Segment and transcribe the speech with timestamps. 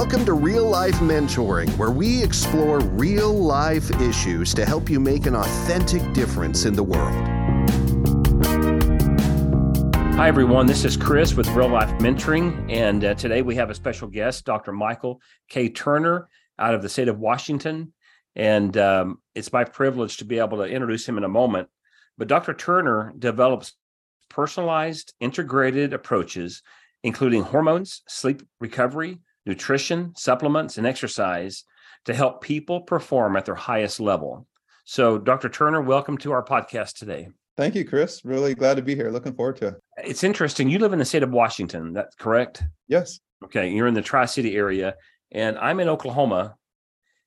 [0.00, 5.26] Welcome to Real Life Mentoring, where we explore real life issues to help you make
[5.26, 7.12] an authentic difference in the world.
[10.14, 10.66] Hi, everyone.
[10.66, 12.72] This is Chris with Real Life Mentoring.
[12.72, 14.70] And uh, today we have a special guest, Dr.
[14.70, 15.68] Michael K.
[15.68, 16.28] Turner
[16.60, 17.92] out of the state of Washington.
[18.36, 21.70] And um, it's my privilege to be able to introduce him in a moment.
[22.16, 22.54] But Dr.
[22.54, 23.72] Turner develops
[24.28, 26.62] personalized, integrated approaches,
[27.02, 31.64] including hormones, sleep recovery, nutrition, supplements, and exercise
[32.04, 34.46] to help people perform at their highest level.
[34.84, 35.48] So, Dr.
[35.48, 37.28] Turner, welcome to our podcast today.
[37.56, 38.24] Thank you, Chris.
[38.24, 39.10] Really glad to be here.
[39.10, 39.74] Looking forward to it.
[40.04, 40.68] It's interesting.
[40.68, 42.62] You live in the state of Washington, that's correct?
[42.86, 43.18] Yes.
[43.44, 43.70] Okay.
[43.70, 44.94] You're in the Tri City area,
[45.32, 46.54] and I'm in Oklahoma.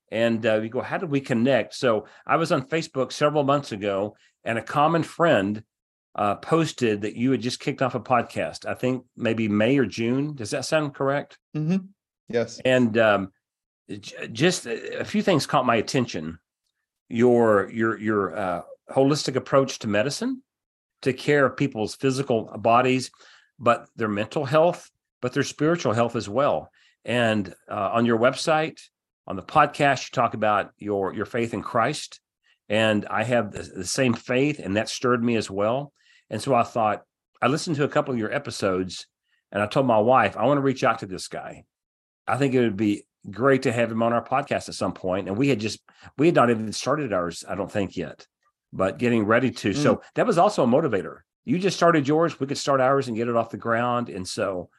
[0.09, 1.73] And uh, we go, how did we connect?
[1.73, 5.63] So I was on Facebook several months ago, and a common friend
[6.15, 8.65] uh, posted that you had just kicked off a podcast.
[8.65, 10.35] I think maybe May or June.
[10.35, 11.37] Does that sound correct?
[11.55, 11.77] Mm-hmm.
[12.33, 12.59] Yes.
[12.65, 13.31] And um,
[13.89, 16.39] j- just a few things caught my attention.
[17.09, 20.41] Your your your uh, holistic approach to medicine,
[21.01, 23.11] to care of people's physical bodies,
[23.59, 24.89] but their mental health,
[25.21, 26.69] but their spiritual health as well.
[27.03, 28.79] And uh, on your website,
[29.27, 32.19] on the podcast, you talk about your your faith in Christ,
[32.69, 35.91] and I have the, the same faith, and that stirred me as well.
[36.29, 37.03] And so I thought
[37.41, 39.07] I listened to a couple of your episodes,
[39.51, 41.65] and I told my wife I want to reach out to this guy.
[42.27, 45.27] I think it would be great to have him on our podcast at some point.
[45.27, 45.79] And we had just
[46.17, 48.25] we had not even started ours, I don't think yet,
[48.73, 49.71] but getting ready to.
[49.71, 49.75] Mm.
[49.75, 51.19] So that was also a motivator.
[51.45, 52.39] You just started yours.
[52.39, 54.09] We could start ours and get it off the ground.
[54.09, 54.69] And so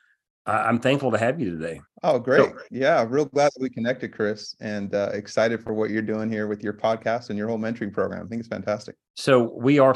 [0.44, 1.80] I'm thankful to have you today.
[2.02, 2.50] Oh, great.
[2.50, 3.06] So, yeah.
[3.08, 6.64] Real glad that we connected, Chris, and uh, excited for what you're doing here with
[6.64, 8.26] your podcast and your whole mentoring program.
[8.26, 8.96] I think it's fantastic.
[9.14, 9.94] So we are,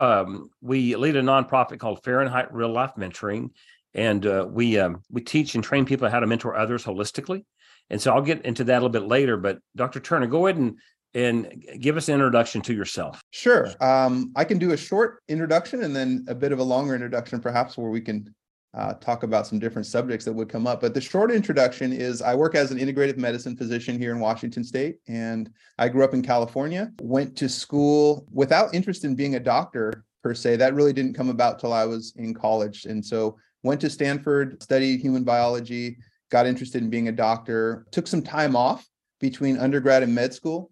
[0.00, 3.50] um, we lead a nonprofit called Fahrenheit Real Life Mentoring
[3.94, 7.44] and uh, we um, we teach and train people how to mentor others holistically.
[7.90, 9.36] And so I'll get into that a little bit later.
[9.36, 10.00] But Dr.
[10.00, 10.78] Turner, go ahead and
[11.14, 13.22] and give us an introduction to yourself.
[13.30, 13.68] Sure.
[13.80, 17.40] Um, I can do a short introduction and then a bit of a longer introduction,
[17.40, 18.34] perhaps, where we can
[18.76, 20.80] uh, talk about some different subjects that would come up.
[20.80, 24.64] But the short introduction is I work as an integrative medicine physician here in Washington
[24.64, 29.40] State, and I grew up in California, went to school without interest in being a
[29.40, 30.56] doctor per se.
[30.56, 32.86] That really didn't come about till I was in college.
[32.86, 35.96] And so went to Stanford, studied human biology,
[36.30, 38.86] got interested in being a doctor, took some time off
[39.20, 40.70] between undergrad and med school,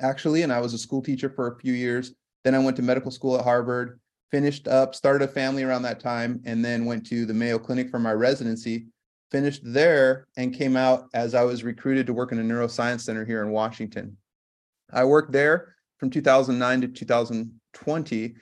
[0.00, 2.14] actually, and I was a school teacher for a few years.
[2.42, 4.00] Then I went to medical school at Harvard,
[4.30, 7.90] finished up, started a family around that time, and then went to the Mayo Clinic
[7.90, 8.86] for my residency,
[9.30, 13.24] finished there, and came out as I was recruited to work in a neuroscience center
[13.24, 14.16] here in Washington.
[14.90, 18.36] I worked there from 2009 to 2020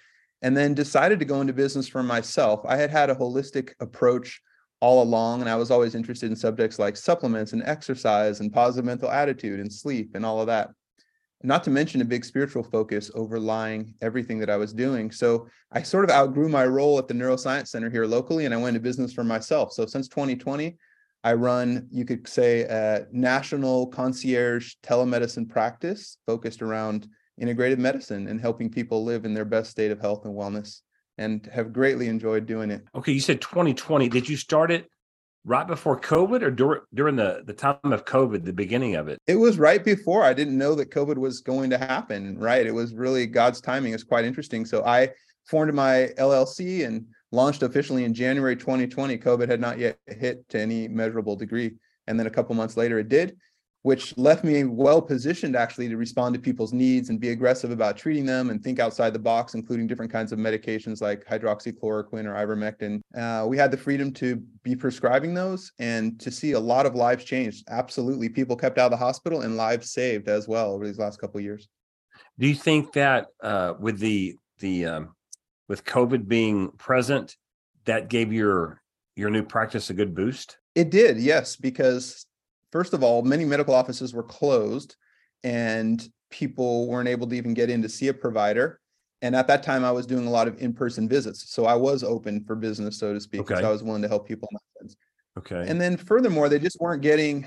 [0.44, 2.60] and then decided to go into business for myself.
[2.68, 4.42] I had had a holistic approach
[4.78, 8.84] all along, and I was always interested in subjects like supplements and exercise and positive
[8.84, 10.68] mental attitude and sleep and all of that.
[11.42, 15.10] Not to mention a big spiritual focus overlying everything that I was doing.
[15.10, 18.58] So I sort of outgrew my role at the Neuroscience Center here locally, and I
[18.58, 19.72] went into business for myself.
[19.72, 20.76] So since 2020,
[21.24, 27.08] I run, you could say, a national concierge telemedicine practice focused around
[27.40, 30.80] integrative medicine and helping people live in their best state of health and wellness
[31.18, 32.84] and have greatly enjoyed doing it.
[32.94, 34.08] Okay, you said 2020.
[34.08, 34.88] Did you start it
[35.44, 39.20] right before COVID or dur- during the, the time of COVID, the beginning of it?
[39.26, 40.24] It was right before.
[40.24, 42.66] I didn't know that COVID was going to happen, right?
[42.66, 44.64] It was really God's timing is quite interesting.
[44.64, 45.10] So I
[45.46, 49.18] formed my LLC and launched officially in January 2020.
[49.18, 51.72] COVID had not yet hit to any measurable degree.
[52.06, 53.36] And then a couple months later, it did
[53.84, 57.98] which left me well positioned actually to respond to people's needs and be aggressive about
[57.98, 62.32] treating them and think outside the box, including different kinds of medications like hydroxychloroquine or
[62.32, 63.02] ivermectin.
[63.14, 66.94] Uh, we had the freedom to be prescribing those and to see a lot of
[66.94, 67.62] lives changed.
[67.68, 71.20] Absolutely, people kept out of the hospital and lives saved as well over these last
[71.20, 71.68] couple of years.
[72.38, 75.14] Do you think that uh, with the the um,
[75.68, 77.36] with COVID being present,
[77.84, 78.80] that gave your
[79.14, 80.56] your new practice a good boost?
[80.74, 82.24] It did, yes, because
[82.74, 84.96] first of all, many medical offices were closed
[85.44, 88.80] and people weren't able to even get in to see a provider.
[89.22, 92.02] And at that time, I was doing a lot of in-person visits, so I was
[92.02, 93.42] open for business, so to speak.
[93.42, 93.54] Okay.
[93.54, 94.48] So I was willing to help people.
[95.38, 95.64] Okay.
[95.68, 97.46] And then furthermore, they just weren't getting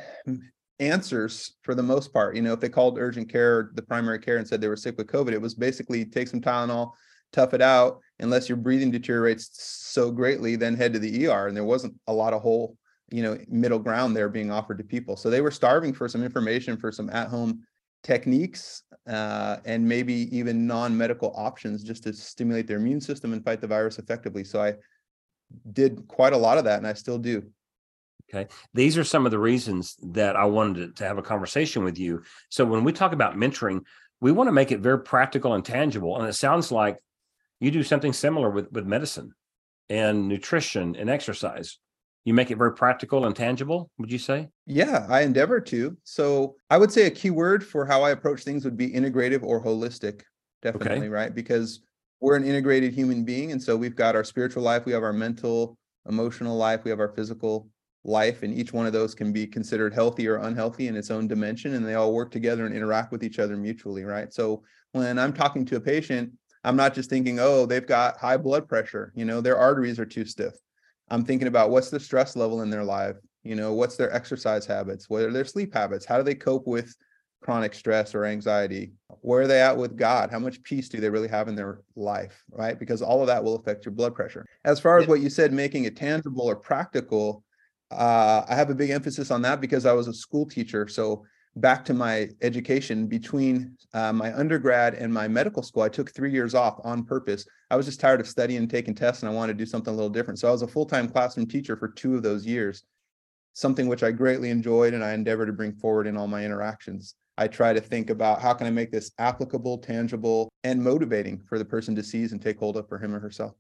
[0.80, 2.38] answers for the most part.
[2.38, 4.78] You know, if they called urgent care, or the primary care, and said they were
[4.78, 6.94] sick with COVID, it was basically take some Tylenol,
[7.34, 8.00] tough it out.
[8.22, 11.48] Unless your breathing deteriorates so greatly, then head to the ER.
[11.48, 12.78] And there wasn't a lot of whole
[13.10, 16.24] you know middle ground there being offered to people so they were starving for some
[16.24, 17.64] information for some at-home
[18.04, 23.62] techniques uh, and maybe even non-medical options just to stimulate their immune system and fight
[23.62, 24.74] the virus effectively so i
[25.74, 27.44] did quite a lot of that and i still do
[28.30, 28.48] Okay.
[28.74, 31.98] These are some of the reasons that I wanted to, to have a conversation with
[31.98, 32.24] you.
[32.50, 33.86] So when we talk about mentoring,
[34.20, 36.20] we want to make it very practical and tangible.
[36.20, 36.98] And it sounds like
[37.60, 39.34] you do something similar with, with medicine
[39.90, 41.78] and nutrition and exercise.
[42.28, 44.50] You make it very practical and tangible, would you say?
[44.66, 45.96] Yeah, I endeavor to.
[46.04, 49.44] So I would say a key word for how I approach things would be integrative
[49.44, 50.24] or holistic.
[50.62, 51.08] Definitely, okay.
[51.08, 51.34] right?
[51.34, 51.80] Because
[52.20, 53.54] we're an integrated human being.
[53.54, 55.78] And so we've got our spiritual life, we have our mental,
[56.10, 57.70] emotional life, we have our physical
[58.04, 61.30] life, and each one of those can be considered healthy or unhealthy in its own
[61.30, 61.76] dimension.
[61.76, 64.34] And they all work together and interact with each other mutually, right?
[64.34, 66.34] So when I'm talking to a patient,
[66.66, 70.06] I'm not just thinking, oh, they've got high blood pressure, you know, their arteries are
[70.06, 70.56] too stiff.
[71.10, 74.66] I'm thinking about what's the stress level in their life, you know, what's their exercise
[74.66, 76.96] habits, what are their sleep habits, how do they cope with
[77.42, 78.94] chronic stress or anxiety?
[79.22, 80.32] Where are they at with God?
[80.32, 82.44] How much peace do they really have in their life?
[82.52, 82.78] Right.
[82.78, 84.46] Because all of that will affect your blood pressure.
[84.66, 87.44] As far as what you said, making it tangible or practical,
[87.92, 90.88] uh, I have a big emphasis on that because I was a school teacher.
[90.88, 91.26] So
[91.62, 96.32] back to my education between uh, my undergrad and my medical school i took three
[96.32, 97.46] years off on purpose.
[97.70, 99.94] I was just tired of studying and taking tests and i wanted to do something
[99.94, 100.40] a little different.
[100.40, 102.84] So i was a full-time classroom teacher for two of those years
[103.54, 107.16] something which i greatly enjoyed and i endeavor to bring forward in all my interactions.
[107.40, 111.58] I try to think about how can i make this applicable tangible and motivating for
[111.58, 113.54] the person to seize and take hold of for him or herself.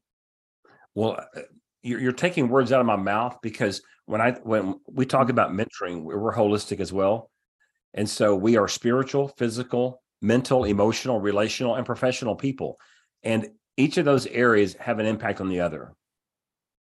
[0.93, 1.41] Well uh,
[1.81, 5.31] you're, you're taking words out of my mouth because when i when we talk mm-hmm.
[5.31, 7.31] about mentoring we're holistic as well
[7.97, 12.79] and so we are spiritual, physical, mental, emotional, relational, and professional people.
[13.23, 15.93] And each of those areas have an impact on the other.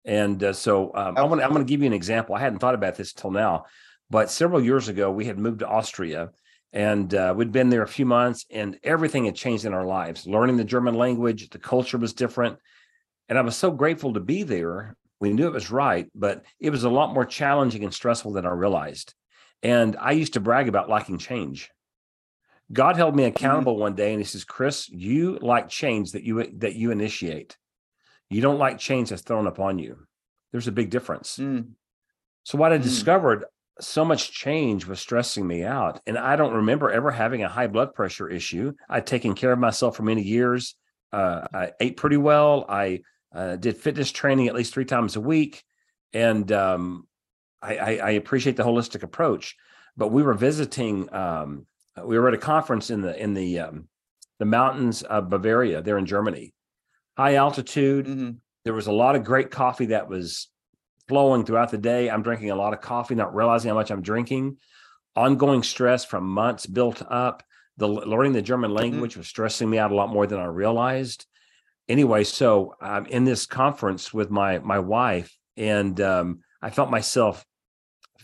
[0.05, 2.35] And uh, so um, I want I'm going to give you an example.
[2.35, 3.65] I hadn't thought about this till now,
[4.11, 6.31] but several years ago we had moved to Austria,
[6.73, 10.27] and uh, we'd been there a few months, and everything had changed in our lives.
[10.27, 12.59] Learning the German language, the culture was different,
[13.29, 14.97] and I was so grateful to be there.
[15.19, 18.47] We knew it was right, but it was a lot more challenging and stressful than
[18.47, 19.15] I realized.
[19.63, 21.71] And I used to brag about liking change.
[22.73, 23.37] God held me mm-hmm.
[23.37, 27.57] accountable one day and he says, Chris, you like change that you that you initiate.
[28.29, 30.07] You don't like change that's thrown upon you.
[30.53, 31.37] There's a big difference.
[31.37, 31.71] Mm.
[32.45, 32.83] So what I mm.
[32.83, 33.45] discovered,
[33.81, 36.01] so much change was stressing me out.
[36.07, 38.73] And I don't remember ever having a high blood pressure issue.
[38.89, 40.77] I'd taken care of myself for many years.
[41.13, 42.67] Uh, I ate pretty well.
[42.69, 43.01] I
[43.35, 45.65] uh, did fitness training at least three times a week.
[46.13, 47.09] And um,
[47.63, 49.57] I, I, I appreciate the holistic approach,
[49.97, 51.13] but we were visiting.
[51.15, 51.67] Um,
[52.03, 53.89] we were at a conference in the in the um,
[54.39, 55.83] the mountains of Bavaria.
[55.83, 56.55] There in Germany,
[57.17, 58.07] high altitude.
[58.07, 58.31] Mm-hmm.
[58.65, 60.49] There was a lot of great coffee that was
[61.09, 62.11] flowing throughout the day.
[62.11, 64.59] I'm drinking a lot of coffee, not realizing how much I'm drinking.
[65.17, 67.43] Ongoing stress from months built up.
[67.79, 68.79] The learning the German mm-hmm.
[68.79, 69.21] language mm-hmm.
[69.21, 71.27] was stressing me out a lot more than I realized.
[71.89, 77.45] Anyway, so I'm in this conference with my my wife, and um, I felt myself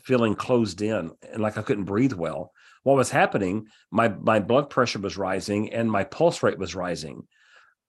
[0.04, 2.52] feeling closed in and like I couldn't breathe well.
[2.82, 3.66] What was happening?
[3.90, 7.26] My my blood pressure was rising and my pulse rate was rising.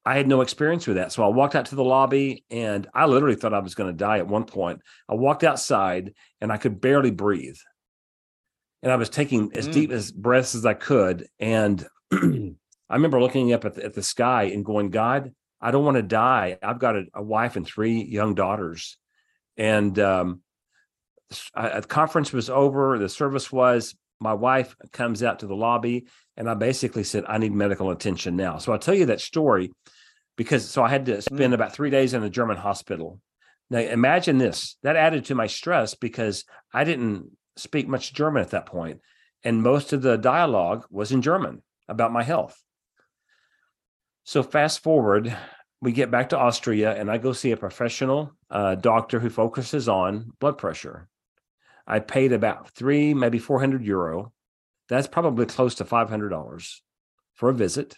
[0.07, 1.11] I had no experience with that.
[1.11, 3.97] So I walked out to the lobby and I literally thought I was going to
[3.97, 4.81] die at one point.
[5.09, 7.57] I walked outside and I could barely breathe.
[8.81, 9.73] And I was taking as mm.
[9.73, 11.27] deep as breaths as I could.
[11.39, 15.83] And I remember looking up at the, at the sky and going, God, I don't
[15.83, 16.57] want to die.
[16.63, 18.97] I've got a, a wife and three young daughters.
[19.57, 20.41] And um,
[21.53, 22.97] a conference was over.
[22.97, 23.95] The service was.
[24.19, 28.35] My wife comes out to the lobby, and I basically said, "I need medical attention
[28.35, 29.71] now." So I'll tell you that story
[30.37, 31.53] because so I had to spend mm.
[31.53, 33.19] about three days in a German hospital.
[33.69, 34.77] Now imagine this.
[34.83, 39.01] That added to my stress because I didn't speak much German at that point,
[39.43, 42.61] and most of the dialogue was in German about my health.
[44.23, 45.35] So fast forward,
[45.81, 49.87] we get back to Austria, and I go see a professional uh, doctor who focuses
[49.87, 51.07] on blood pressure.
[51.87, 54.33] I paid about three, maybe 400 euro.
[54.89, 56.79] That's probably close to $500
[57.33, 57.97] for a visit.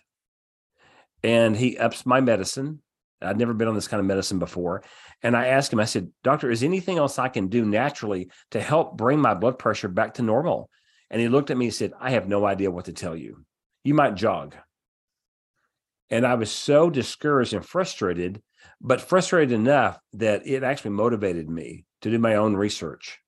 [1.24, 2.82] And he ups my medicine.
[3.22, 4.84] I'd never been on this kind of medicine before.
[5.22, 8.62] And I asked him, I said, Doctor, is anything else I can do naturally to
[8.62, 10.70] help bring my blood pressure back to normal?
[11.10, 13.44] And he looked at me and said, I have no idea what to tell you.
[13.84, 14.56] You might jog.
[16.10, 18.42] And I was so discouraged and frustrated,
[18.80, 23.20] but frustrated enough that it actually motivated me to do my own research.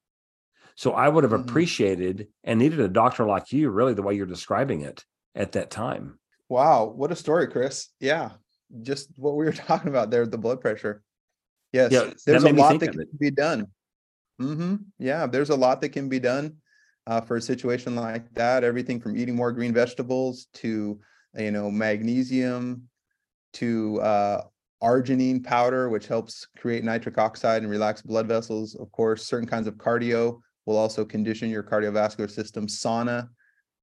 [0.75, 1.49] So I would have mm-hmm.
[1.49, 5.69] appreciated and needed a doctor like you, really, the way you're describing it at that
[5.69, 6.19] time.
[6.49, 6.85] Wow.
[6.95, 7.89] What a story, Chris.
[7.99, 8.31] Yeah.
[8.81, 11.03] Just what we were talking about there, the blood pressure.
[11.71, 11.91] Yes.
[11.91, 13.67] Yeah, there's a lot that can be done.
[14.41, 14.75] Mm-hmm.
[14.99, 15.27] Yeah.
[15.27, 16.57] There's a lot that can be done
[17.07, 18.63] uh, for a situation like that.
[18.63, 20.99] Everything from eating more green vegetables to,
[21.37, 22.89] you know, magnesium
[23.53, 24.41] to uh,
[24.83, 28.75] arginine powder, which helps create nitric oxide and relax blood vessels.
[28.75, 32.67] Of course, certain kinds of cardio will also condition your cardiovascular system.
[32.67, 33.29] Sauna,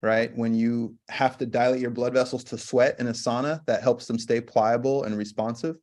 [0.03, 0.37] right?
[0.37, 4.07] When you have to dilate your blood vessels to sweat in a sauna, that helps
[4.07, 5.77] them stay pliable and responsive,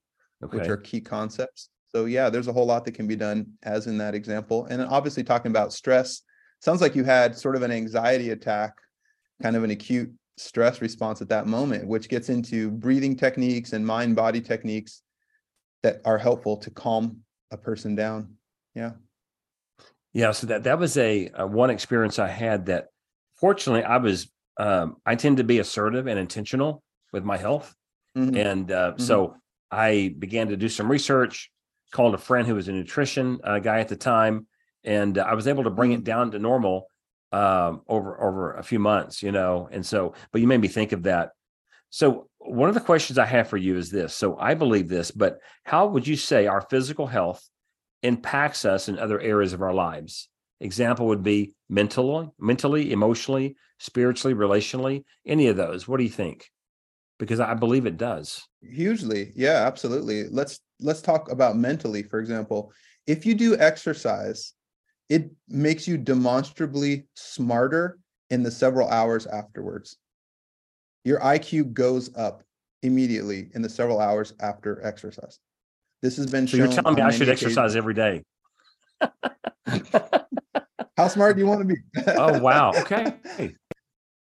[0.44, 0.58] okay.
[0.58, 1.70] which are key concepts.
[1.90, 4.66] So yeah, there's a whole lot that can be done as in that example.
[4.66, 6.22] And obviously talking about stress,
[6.60, 8.74] sounds like you had sort of an anxiety attack,
[9.42, 13.86] kind of an acute stress response at that moment, which gets into breathing techniques and
[13.86, 15.02] mind body techniques
[15.84, 17.22] that are helpful to calm
[17.52, 18.36] a person down.
[18.74, 18.92] Yeah.
[20.16, 20.32] Yeah.
[20.32, 22.88] So that, that was a, a one experience I had that
[23.38, 26.82] fortunately I was, um, I tend to be assertive and intentional
[27.12, 27.76] with my health.
[28.18, 28.38] Mm-hmm.
[28.38, 29.02] And uh, mm-hmm.
[29.02, 29.36] so
[29.70, 31.52] I began to do some research,
[31.92, 34.48] called a friend who was a nutrition uh, guy at the time,
[34.86, 36.00] and uh, I was able to bring mm-hmm.
[36.00, 36.88] it down to normal
[37.34, 39.68] um, over over a few months, you know.
[39.70, 41.32] And so, but you made me think of that.
[41.90, 44.14] So one of the questions I have for you is this.
[44.14, 47.46] So I believe this, but how would you say our physical health
[48.06, 50.30] impacts us in other areas of our lives?
[50.62, 55.88] Example would be mentally, mentally, emotionally, spiritually, relationally, any of those.
[55.88, 56.50] What do you think?
[57.20, 58.48] Because I believe it does.
[58.62, 59.32] Hugely.
[59.36, 60.28] Yeah, absolutely.
[60.30, 62.72] Let's let's talk about mentally, for example.
[63.08, 64.54] If you do exercise
[65.10, 69.98] it makes you demonstrably smarter in the several hours afterwards.
[71.04, 72.44] Your IQ goes up
[72.82, 75.40] immediately in the several hours after exercise.
[76.06, 78.22] This has been so You're telling me I should exercise every day.
[80.96, 81.78] How smart do you want to be?
[82.10, 82.74] oh wow.
[82.76, 83.16] Okay.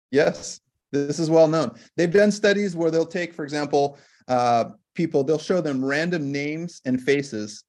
[0.10, 0.62] yes,
[0.94, 1.77] this is well known.
[1.98, 3.98] They've done studies where they'll take, for example,
[4.29, 7.65] uh, people, they'll show them random names and faces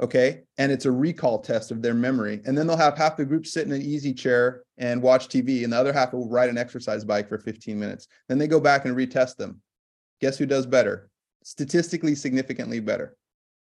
[0.00, 3.24] okay and it's a recall test of their memory and then they'll have half the
[3.24, 6.48] group sit in an easy chair and watch tv and the other half will ride
[6.48, 9.60] an exercise bike for 15 minutes then they go back and retest them
[10.20, 11.10] guess who does better
[11.42, 13.16] statistically significantly better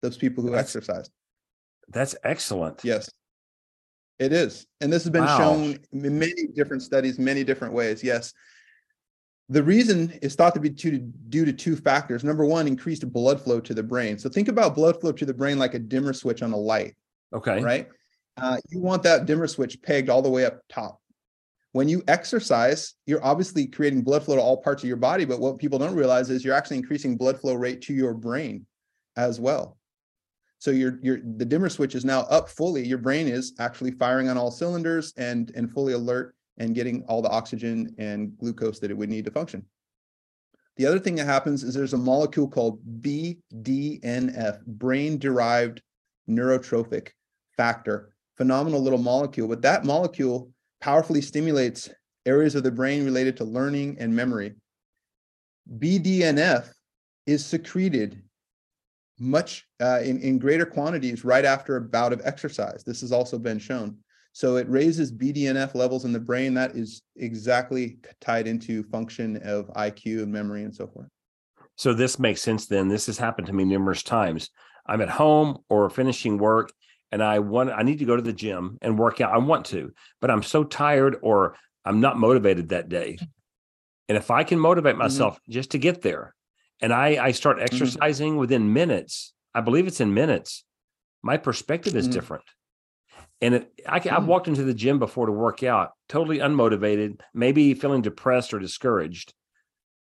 [0.03, 1.09] those people who that's, exercise
[1.89, 3.09] that's excellent yes
[4.19, 5.37] it is and this has been wow.
[5.37, 8.33] shown in many different studies many different ways yes
[9.49, 12.23] the reason is thought to be due to, due to two factors.
[12.23, 14.17] Number one, increased blood flow to the brain.
[14.17, 16.95] So think about blood flow to the brain like a dimmer switch on a light.
[17.33, 17.61] Okay.
[17.61, 17.87] Right.
[18.37, 20.99] Uh, you want that dimmer switch pegged all the way up top.
[21.73, 25.25] When you exercise, you're obviously creating blood flow to all parts of your body.
[25.25, 28.65] But what people don't realize is you're actually increasing blood flow rate to your brain
[29.17, 29.77] as well.
[30.63, 32.87] So your your the dimmer switch is now up fully.
[32.87, 37.21] Your brain is actually firing on all cylinders and and fully alert and getting all
[37.21, 39.65] the oxygen and glucose that it would need to function.
[40.77, 45.81] The other thing that happens is there's a molecule called BDNF, brain derived
[46.29, 47.09] neurotrophic
[47.57, 48.15] factor.
[48.37, 51.89] Phenomenal little molecule, but that molecule powerfully stimulates
[52.25, 54.53] areas of the brain related to learning and memory.
[55.77, 56.69] BDNF
[57.25, 58.23] is secreted
[59.23, 62.83] much uh, in, in greater quantities right after a bout of exercise.
[62.83, 63.97] This has also been shown.
[64.33, 66.55] So it raises BDNF levels in the brain.
[66.55, 71.07] That is exactly tied into function of IQ and memory and so forth.
[71.75, 72.87] So this makes sense then.
[72.87, 74.49] This has happened to me numerous times.
[74.85, 76.71] I'm at home or finishing work
[77.11, 79.33] and I want I need to go to the gym and work out.
[79.33, 83.19] I want to, but I'm so tired or I'm not motivated that day.
[84.09, 85.03] And if I can motivate mm-hmm.
[85.03, 85.51] myself mm-hmm.
[85.51, 86.33] just to get there
[86.81, 87.65] and I I start mm-hmm.
[87.65, 88.39] exercising mm-hmm.
[88.39, 90.63] within minutes, I believe it's in minutes,
[91.21, 92.13] my perspective is mm-hmm.
[92.13, 92.43] different.
[93.41, 94.27] And it, I, I've hmm.
[94.27, 99.33] walked into the gym before to work out, totally unmotivated, maybe feeling depressed or discouraged.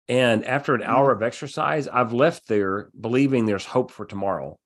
[0.08, 1.18] And after an hour hmm.
[1.18, 4.58] of exercise, I've left there believing there's hope for tomorrow.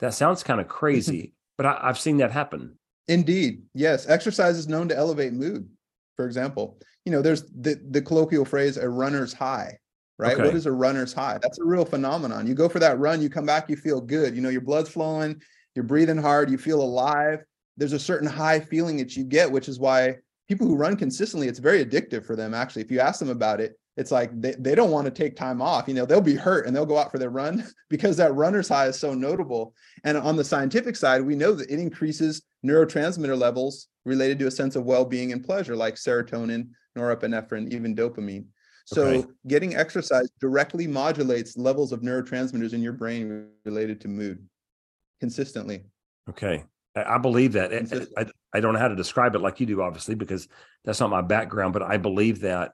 [0.00, 2.78] That sounds kind of crazy, but I, I've seen that happen.
[3.08, 3.62] Indeed.
[3.74, 4.08] Yes.
[4.08, 5.68] Exercise is known to elevate mood.
[6.16, 9.78] For example, you know, there's the, the colloquial phrase, a runner's high,
[10.24, 10.34] right?
[10.34, 10.44] Okay.
[10.44, 11.38] What is a runner's high?
[11.40, 12.46] That's a real phenomenon.
[12.46, 14.34] You go for that run, you come back, you feel good.
[14.34, 15.40] You know, your blood's flowing,
[15.74, 17.44] you're breathing hard, you feel alive
[17.76, 20.16] there's a certain high feeling that you get, which is why
[20.48, 22.54] people who run consistently, it's very addictive for them.
[22.54, 25.36] Actually, if you ask them about it, it's like they, they don't want to take
[25.36, 25.86] time off.
[25.86, 28.68] You know, they'll be hurt and they'll go out for their run because that runner's
[28.68, 29.74] high is so notable.
[30.02, 34.50] And on the scientific side, we know that it increases neurotransmitter levels related to a
[34.50, 38.46] sense of well-being and pleasure, like serotonin, norepinephrine, even dopamine.
[38.84, 39.28] So okay.
[39.46, 44.46] getting exercise directly modulates levels of neurotransmitters in your brain related to mood
[45.20, 45.84] consistently.
[46.28, 46.64] Okay.
[46.96, 47.72] I believe that.
[48.16, 50.48] I, I don't know how to describe it like you do, obviously, because
[50.84, 52.72] that's not my background, but I believe that.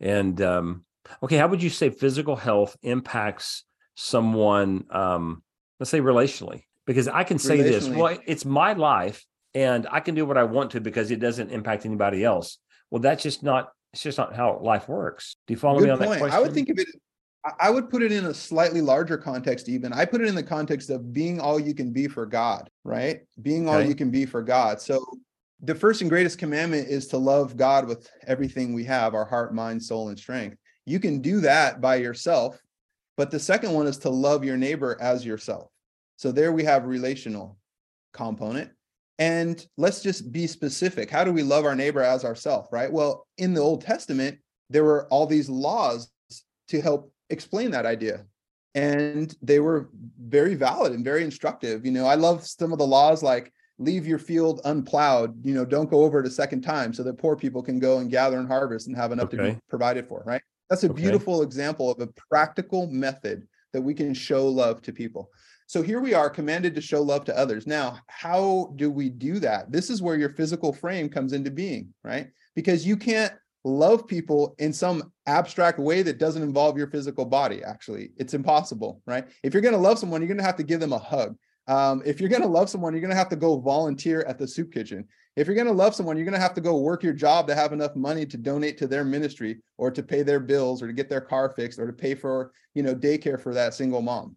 [0.00, 0.84] And um,
[1.22, 5.42] okay, how would you say physical health impacts someone, um,
[5.80, 6.62] let's say relationally?
[6.86, 10.44] Because I can say this, well, it's my life and I can do what I
[10.44, 12.58] want to because it doesn't impact anybody else.
[12.90, 15.36] Well, that's just not, it's just not how life works.
[15.46, 16.10] Do you follow Good me on point.
[16.10, 16.38] that question?
[16.38, 16.88] I would think of it
[17.60, 19.92] I would put it in a slightly larger context, even.
[19.92, 23.20] I put it in the context of being all you can be for God, right?
[23.42, 23.88] Being all Okay.
[23.88, 24.80] you can be for God.
[24.80, 25.04] So,
[25.60, 29.54] the first and greatest commandment is to love God with everything we have our heart,
[29.54, 30.56] mind, soul, and strength.
[30.84, 32.60] You can do that by yourself.
[33.16, 35.70] But the second one is to love your neighbor as yourself.
[36.16, 37.56] So, there we have relational
[38.12, 38.70] component.
[39.18, 41.10] And let's just be specific.
[41.10, 42.90] How do we love our neighbor as ourselves, right?
[42.90, 44.38] Well, in the Old Testament,
[44.70, 46.10] there were all these laws
[46.68, 48.26] to help explain that idea.
[48.74, 51.84] And they were very valid and very instructive.
[51.84, 55.64] You know, I love some of the laws like leave your field unplowed, you know,
[55.64, 58.38] don't go over it a second time so that poor people can go and gather
[58.38, 60.42] and harvest and have enough to be provided for, right?
[60.68, 61.00] That's a Okay.
[61.00, 65.30] beautiful example of a practical method that we can show love to people.
[65.68, 67.66] So here we are commanded to show love to others.
[67.66, 69.70] Now, how do we do that?
[69.70, 72.28] This is where your physical frame comes into being, right?
[72.54, 73.34] Because you can't
[73.64, 79.02] love people in some abstract way that doesn't involve your physical body actually it's impossible
[79.04, 80.98] right if you're going to love someone you're going to have to give them a
[80.98, 84.22] hug um, if you're going to love someone you're going to have to go volunteer
[84.28, 85.04] at the soup kitchen
[85.36, 87.48] if you're going to love someone you're going to have to go work your job
[87.48, 90.86] to have enough money to donate to their ministry or to pay their bills or
[90.86, 94.00] to get their car fixed or to pay for you know daycare for that single
[94.00, 94.36] mom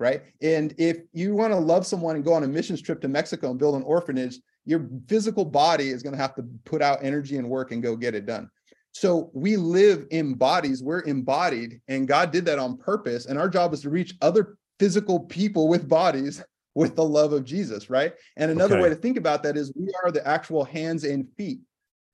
[0.00, 3.08] right and if you want to love someone and go on a missions trip to
[3.08, 6.98] mexico and build an orphanage your physical body is going to have to put out
[7.02, 8.50] energy and work and go get it done
[8.92, 13.26] so we live in bodies, we're embodied, and God did that on purpose.
[13.26, 16.42] And our job is to reach other physical people with bodies
[16.74, 18.14] with the love of Jesus, right?
[18.36, 18.82] And another Okay.
[18.82, 21.60] way to think about that is we are the actual hands and feet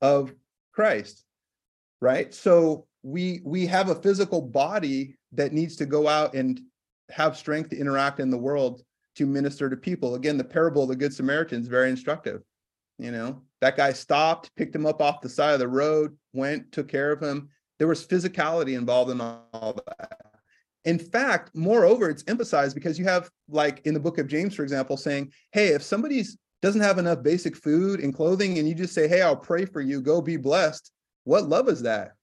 [0.01, 0.33] of
[0.73, 1.23] Christ,
[2.01, 2.33] right?
[2.33, 6.59] So we we have a physical body that needs to go out and
[7.09, 8.81] have strength to interact in the world
[9.15, 10.15] to minister to people.
[10.15, 12.41] Again, the parable of the Good Samaritan is very instructive.
[12.99, 16.71] You know, that guy stopped, picked him up off the side of the road, went,
[16.71, 17.49] took care of him.
[17.79, 20.17] There was physicality involved in all that.
[20.85, 24.63] In fact, moreover, it's emphasized because you have, like in the book of James, for
[24.63, 28.93] example, saying, hey, if somebody's doesn't have enough basic food and clothing, and you just
[28.93, 30.91] say, hey, I'll pray for you, go be blessed.
[31.23, 32.13] What love is that?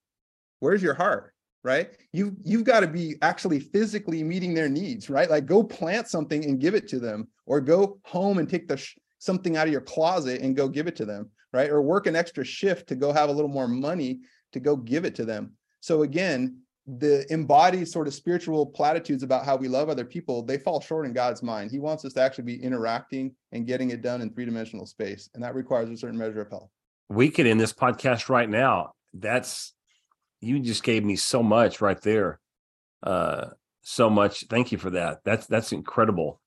[0.61, 1.34] Where's your heart?
[1.65, 1.97] Right?
[2.13, 5.31] You you've got to be actually physically meeting their needs, right?
[5.31, 8.77] Like go plant something and give it to them, or go home and take the
[8.77, 11.71] sh- something out of your closet and go give it to them, right?
[11.71, 14.21] Or work an extra shift to go have a little more money
[14.53, 15.53] to go give it to them.
[15.81, 20.59] So again, the embodied sort of spiritual platitudes about how we love other people, they
[20.59, 21.71] fall short in God's mind.
[21.71, 25.43] He wants us to actually be interacting and getting it done in three-dimensional space, and
[25.43, 26.69] that requires a certain measure of health.
[27.09, 28.93] we could end this podcast right now.
[29.15, 29.73] That's
[30.45, 32.41] you just gave me so much right there.
[33.03, 33.51] Uh
[33.85, 34.45] so much.
[34.49, 35.21] Thank you for that.
[35.25, 36.41] That's that's incredible.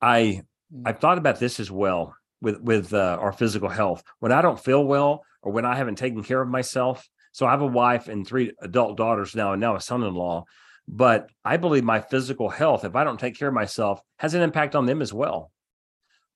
[0.00, 0.42] I
[0.84, 4.02] I've thought about this as well with with uh, our physical health.
[4.20, 7.08] When I don't feel well or when I haven't taken care of myself.
[7.32, 10.44] So I have a wife and three adult daughters now and now a son-in-law,
[10.88, 14.42] but I believe my physical health if I don't take care of myself has an
[14.42, 15.52] impact on them as well.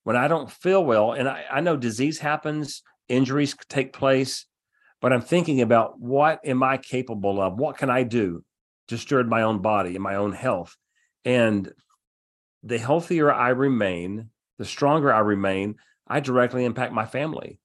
[0.03, 4.45] When I don't feel well and I, I know disease happens, injuries take place,
[5.05, 7.59] but I'm thinking about what am I capable of?
[7.59, 8.43] What can I do
[8.87, 10.75] to steward my own body and my own health?
[11.23, 11.71] And
[12.63, 15.75] the healthier I remain, the stronger I remain,
[16.07, 17.59] I directly impact my family.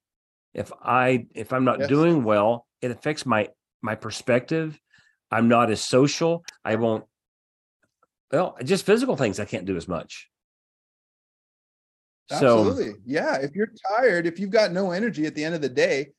[0.52, 1.88] If I if I'm not Yes.
[1.88, 3.48] doing well, it affects my
[3.80, 4.78] my perspective.
[5.30, 6.44] I'm not as social.
[6.62, 7.06] I won't
[8.30, 10.28] well, just physical things I can't do as much.
[12.28, 12.96] So Absolutely.
[13.06, 13.36] Yeah.
[13.36, 16.10] If you're tired, if you've got no energy at the end of the day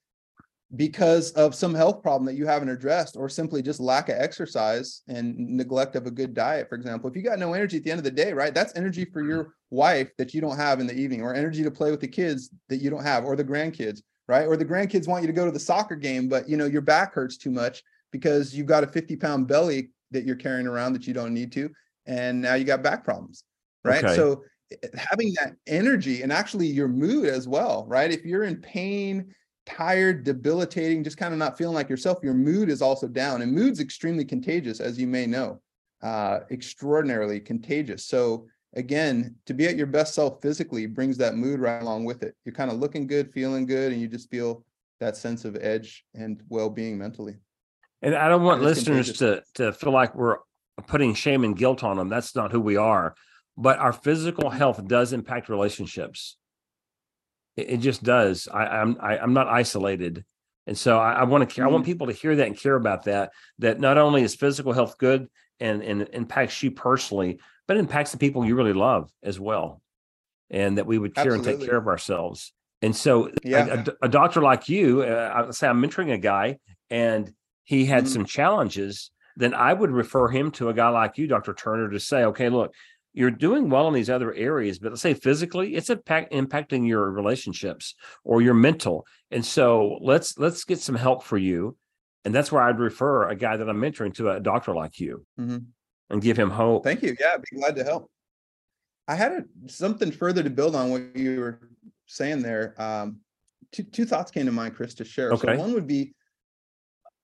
[0.76, 5.02] because of some health problem that you haven't addressed, or simply just lack of exercise
[5.08, 7.92] and neglect of a good diet, for example, if you got no energy at the
[7.92, 8.54] end of the day, right?
[8.54, 11.72] That's energy for your wife that you don't have in the evening, or energy to
[11.72, 14.48] play with the kids that you don't have, or the grandkids, right?
[14.48, 16.82] Or the grandkids want you to go to the soccer game, but you know, your
[16.82, 20.94] back hurts too much because you've got a 50 pound belly that you're carrying around
[20.94, 21.70] that you don't need to.
[22.06, 23.44] And now you got back problems,
[23.84, 24.04] right?
[24.04, 24.16] Okay.
[24.16, 28.12] So eh, having that energy and actually your mood as well, right?
[28.12, 29.34] If you're in pain,
[29.76, 33.42] tired, debilitating, just kind of not feeling like yourself, your mood is also down.
[33.42, 35.62] And mood's extremely contagious, as you may know,
[36.02, 38.06] uh, extraordinarily contagious.
[38.06, 42.24] So again, to be at your best self physically brings that mood right along with
[42.24, 42.36] it.
[42.46, 44.64] You're kind of looking good, feeling good, and you just feel
[45.00, 47.36] that sense of edge and well-being mentally.
[48.02, 50.38] And I don't want listeners to to feel like we're
[50.88, 52.10] putting shame and guilt on them.
[52.10, 53.16] That's not who we are.
[53.58, 56.38] But our physical health does impact relationships.
[57.58, 58.48] It, it just does.
[58.52, 60.24] I, I'm I, I'm not isolated,
[60.68, 61.54] and so I, I want to.
[61.56, 61.66] care.
[61.66, 63.32] I want people to hear that and care about that.
[63.60, 65.28] That not only is physical health good
[65.60, 69.82] and and impacts you personally, but it impacts the people you really love as well,
[70.50, 72.54] and that we would care and take care of ourselves.
[72.82, 73.84] And so, a- Yeah.
[74.02, 76.58] a, a doctor like you, uh, I say I'm mentoring a guy,
[76.90, 77.32] and
[77.64, 78.08] he had Mhm.
[78.08, 81.54] some challenges then I would refer him to a guy like you, Dr.
[81.54, 82.76] Turner, to say, okay, look,
[83.14, 87.12] you're doing well in these other areas, but let's say physically, it's impact, impacting your
[87.12, 89.06] relationships or your mental.
[89.32, 91.78] And so let's let's get some help for you.
[92.24, 95.26] And that's where I'd refer a guy that I'm mentoring to a doctor like you
[95.40, 95.66] Mhm.
[96.10, 96.84] and give him hope.
[96.84, 97.16] Thank you.
[97.20, 98.10] Yeah, I'd be glad to help.
[99.08, 101.60] I had a, something further to build on what you were
[102.06, 102.76] saying there.
[102.78, 103.22] Um,
[103.72, 105.32] two, two thoughts came to mind, Chris, to share.
[105.34, 105.56] Okay.
[105.56, 106.14] So one would be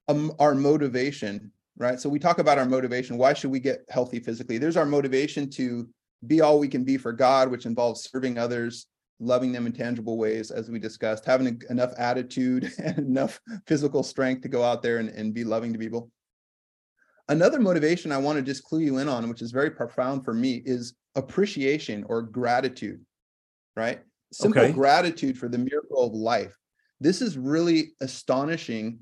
[0.10, 2.00] um, our motivation, right?
[2.00, 3.18] So we talk about our motivation.
[3.18, 4.58] Why should we get healthy physically?
[4.58, 5.88] There's our motivation to
[6.26, 8.88] be all we can be for God, which involves serving others,
[9.20, 14.42] loving them in tangible ways, as we discussed, having enough attitude and enough physical strength
[14.42, 16.12] to go out there and, and be loving to people.
[17.30, 20.34] Another motivation I want to just clue you in on, which is very profound for
[20.34, 23.04] me, is appreciation or gratitude,
[23.76, 24.00] right?
[24.32, 24.72] Simple Okay.
[24.72, 26.56] gratitude for the miracle of life.
[27.02, 29.00] This is really astonishing.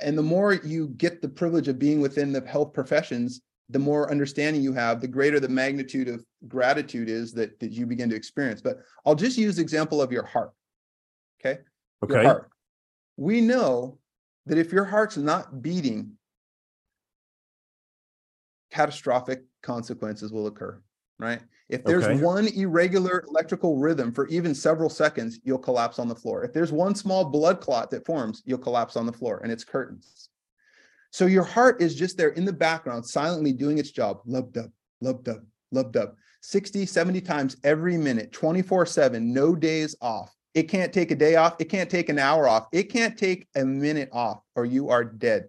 [0.00, 4.10] And the more you get the privilege of being within the health professions, the more
[4.10, 8.16] understanding you have, the greater the magnitude of gratitude is that, that you begin to
[8.16, 8.60] experience.
[8.60, 10.52] But I'll just use the example of your heart.
[11.40, 11.60] Okay
[12.08, 12.26] your Okay.
[12.26, 12.50] heart.
[13.16, 13.98] We know
[14.46, 16.12] that if your heart's not beating,
[18.70, 20.80] catastrophic consequences will occur,
[21.22, 21.40] right?
[21.68, 22.20] If there's Okay.
[22.20, 26.44] one irregular electrical rhythm for even several seconds, you'll collapse on the floor.
[26.44, 29.64] If there's one small blood clot that forms, you'll collapse on the floor and it's
[29.64, 30.28] curtains.
[31.10, 34.70] So your heart is just there in the background, silently doing its job, lub dub,
[35.00, 40.34] lub dub, lub dub, 60, 70 times every minute, 24 7, no days off.
[40.54, 41.54] It can't take a day off.
[41.58, 42.66] It can't take an hour off.
[42.72, 45.48] It can't take a minute off, or you are dead.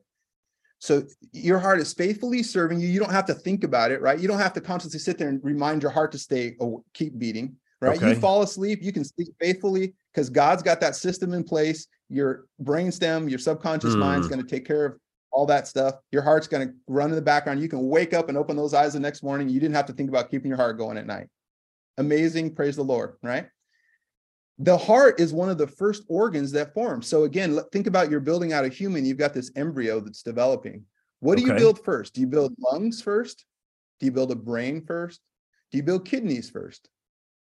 [0.84, 2.89] So your heart is faithfully serving you.
[2.89, 4.19] You don't have to think about it, right?
[4.19, 7.17] You don't have to consciously sit there and remind your heart to stay or keep
[7.17, 8.02] beating, right?
[8.02, 11.88] You fall asleep, you can sleep faithfully because God's got that system in place.
[12.10, 14.34] Your brainstem, your subconscious mind's Hmm.
[14.34, 15.00] going to take care of
[15.32, 15.96] all that stuff.
[16.12, 17.62] Your heart's going to run in the background.
[17.62, 19.48] You can wake up and open those eyes the next morning.
[19.48, 21.28] You didn't have to think about keeping your heart going at night.
[21.98, 22.56] Amazing.
[22.56, 23.48] Praise the Lord, right?
[24.60, 27.08] The heart is one of the first organs that forms.
[27.08, 29.06] So again, think about you're building out a human.
[29.06, 30.86] You've got this embryo that's developing.
[31.20, 32.13] What do you build first?
[32.13, 33.46] Do you build lungs first?
[34.00, 35.22] Do you build a brain first?
[35.72, 36.89] Do you build kidneys first?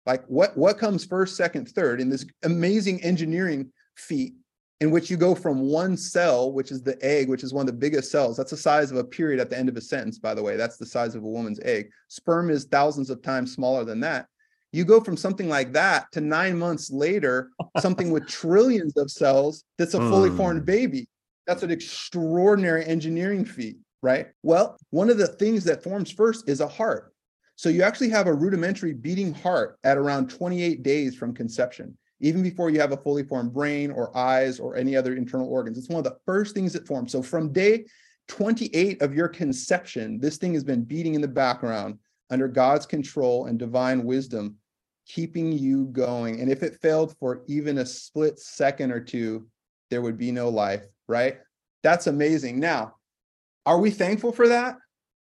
[0.06, 4.34] Like what what comes first, second, third in this amazing engineering feat
[4.82, 7.68] in which you go from one cell, which is the egg, which is one of
[7.68, 8.36] the biggest cells.
[8.36, 10.58] That's the size of a period at the end of a sentence, by the way.
[10.58, 11.92] That's the size of a woman's egg.
[12.08, 14.26] Sperm is thousands of times smaller than that.
[14.72, 19.64] You go from something like that to nine months later, something with trillions of cells
[19.78, 20.38] that's a fully Hmm.
[20.38, 21.08] formed baby.
[21.48, 24.28] That's an extraordinary engineering feat, right?
[24.44, 27.14] Well, one of the things that forms first is a heart.
[27.56, 32.42] So you actually have a rudimentary beating heart at around 28 days from conception, even
[32.42, 35.78] before you have a fully formed brain or eyes or any other internal organs.
[35.78, 37.12] It's one of the first things that forms.
[37.12, 37.86] So from day
[38.30, 43.48] 28 of your conception, this thing has been beating in the background under God's control
[43.48, 44.56] and divine wisdom,
[45.06, 46.40] keeping you going.
[46.40, 49.48] And if it failed for even a split second or two,
[49.90, 51.38] there would be no life, right?
[51.84, 52.60] That's amazing.
[52.60, 52.96] Now,
[53.66, 54.78] are we thankful for that?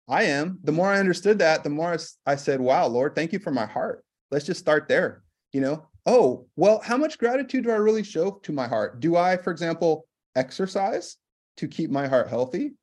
[0.08, 0.60] I am.
[0.64, 3.66] The more I understood that, the more I said, wow, Lord, thank you for my
[3.66, 4.04] heart.
[4.30, 5.24] Let's just start there.
[5.54, 9.00] You know, oh, well, how much gratitude do I really show to my heart?
[9.00, 11.18] Do I, for example, exercise
[11.58, 12.74] to keep my heart healthy?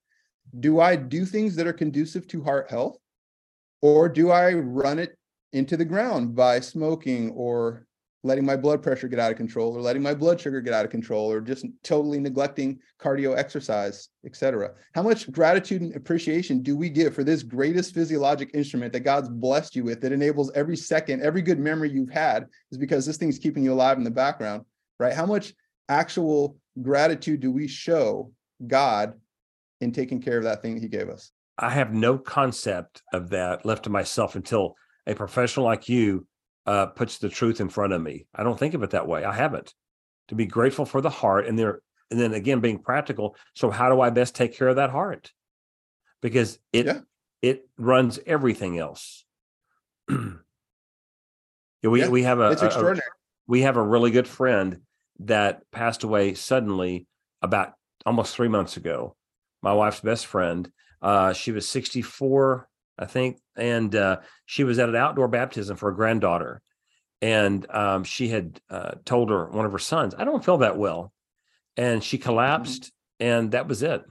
[0.61, 2.97] Do I do things that are conducive to heart health?
[3.83, 5.18] Or do I run it
[5.53, 7.87] into the ground by smoking or
[8.25, 10.85] letting my blood pressure get out of control or letting my blood sugar get out
[10.85, 14.73] of control or just totally neglecting cardio exercise, etc.
[14.95, 19.29] How much gratitude and appreciation do we give for this greatest physiologic instrument that God's
[19.29, 23.17] blessed you with that enables every second, every good memory you've had is because this
[23.17, 24.65] thing's keeping you alive in the background,
[24.99, 25.15] right?
[25.15, 25.55] How much
[25.89, 28.33] actual gratitude do we show
[28.67, 29.15] God
[29.81, 31.31] in taking care of that thing that he gave us?
[31.57, 34.75] I have no concept of that left to myself until
[35.09, 36.27] a professional like you
[36.67, 38.27] uh, puts the truth in front of me.
[38.35, 39.25] I don't think of it that way.
[39.25, 39.75] I haven't.
[40.29, 43.35] To be grateful for the heart, and there, and then again being practical.
[43.55, 45.33] So how do I best take care of that heart?
[46.21, 47.01] Because it Yeah.
[47.41, 49.25] it runs everything else.
[50.11, 50.17] Yeah,
[51.85, 53.01] we Yeah, we have a, a- a-
[53.47, 54.81] we have a really good friend
[55.21, 57.07] that passed away suddenly
[57.41, 57.73] about
[58.05, 59.17] almost three months ago.
[59.63, 60.71] My wife's best friend.
[61.01, 62.69] Uh, she was 64,
[62.99, 66.61] I think, and uh, she was at an outdoor baptism for a granddaughter.
[67.21, 70.79] And um, she had uh, told her one of her sons, "I don't feel that
[70.79, 71.13] well,"
[71.77, 74.05] and she collapsed, and that was it.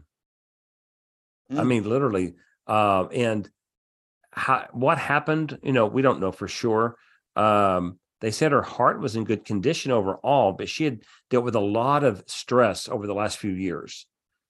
[1.49, 1.67] I Mm.
[1.67, 2.35] mean, literally.
[2.67, 3.49] Uh, and
[4.31, 5.57] how, what happened?
[5.63, 6.97] You know, we don't know for sure.
[7.37, 11.55] Um, they said her heart was in good condition overall, but she had dealt with
[11.55, 14.05] a lot of stress over the last few years,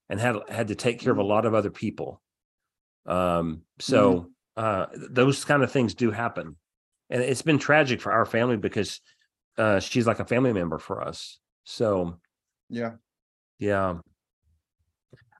[0.08, 1.28] and had had to take care of a Mm.
[1.28, 2.20] lot of other people.
[3.08, 6.56] Um, so uh, those kind of things do happen,
[7.10, 9.00] and it's been tragic for our family because
[9.56, 11.38] uh, she's like a family member for us.
[11.64, 12.18] So
[12.68, 12.92] Yeah.
[13.58, 13.98] yeah.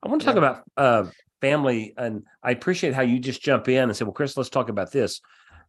[0.02, 0.38] I want to talk Yeah.
[0.38, 4.37] about uh, family, and I appreciate how you just jump in and say, "Well, Chris,
[4.37, 5.20] let's talk about this."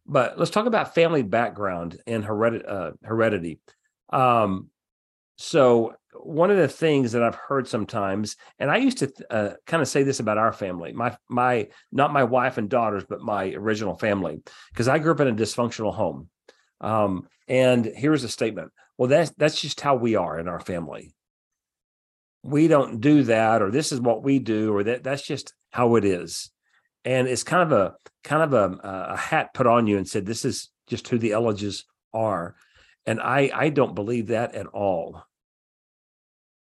[0.06, 2.64] But let's talk about family background and heredity.
[2.64, 3.60] Uh, heredity.
[4.12, 4.70] Um,
[5.36, 9.80] so one of the things that I've heard sometimes, and I used to uh, kind
[9.80, 13.52] of say this about our family, my my not my wife and daughters, but my
[13.52, 14.42] original family,
[14.72, 16.28] because I grew up in a dysfunctional home.
[16.80, 21.14] Um, and here's a statement: Well, that's that's just how we are in our family.
[22.42, 25.96] We don't do that or this is what we do or that that's just how
[25.96, 26.50] it is.
[27.04, 27.94] And it's kind of a
[28.24, 28.78] kind of a,
[29.12, 32.56] a hat put on you and said this is just who the Elledges are.
[33.06, 35.22] And i i don't believe that at all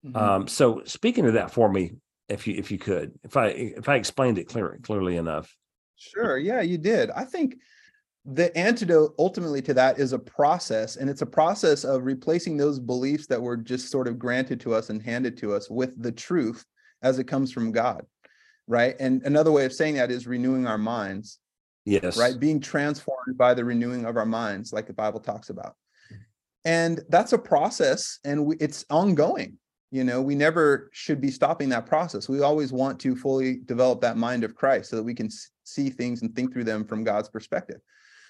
[0.04, 0.16] Mhm.
[0.16, 1.92] um so speaking of that for me
[2.28, 5.54] if you if you could if i if i explained it clear, clearly enough
[5.98, 6.38] Sure.
[6.38, 7.11] Yeah, you did.
[7.11, 7.56] I think
[8.24, 12.78] the antidote ultimately to that is a process, and it's a process of replacing those
[12.78, 16.12] beliefs that were just sort of granted to us and handed to us with the
[16.12, 16.64] truth
[17.02, 18.06] as it comes from God.
[18.68, 18.94] Right.
[19.00, 21.40] And another way of saying that is renewing our minds,
[21.84, 22.38] yes right?
[22.38, 25.74] Being transformed by the renewing of our minds, like the Bible talks about.
[26.64, 29.58] And that's a process, and we, it's ongoing.
[29.90, 32.29] You know, we never should be stopping that process.
[32.29, 35.31] We always want to fully develop that mind of Christ so that we can
[35.64, 37.81] see things and think through them from God's perspective.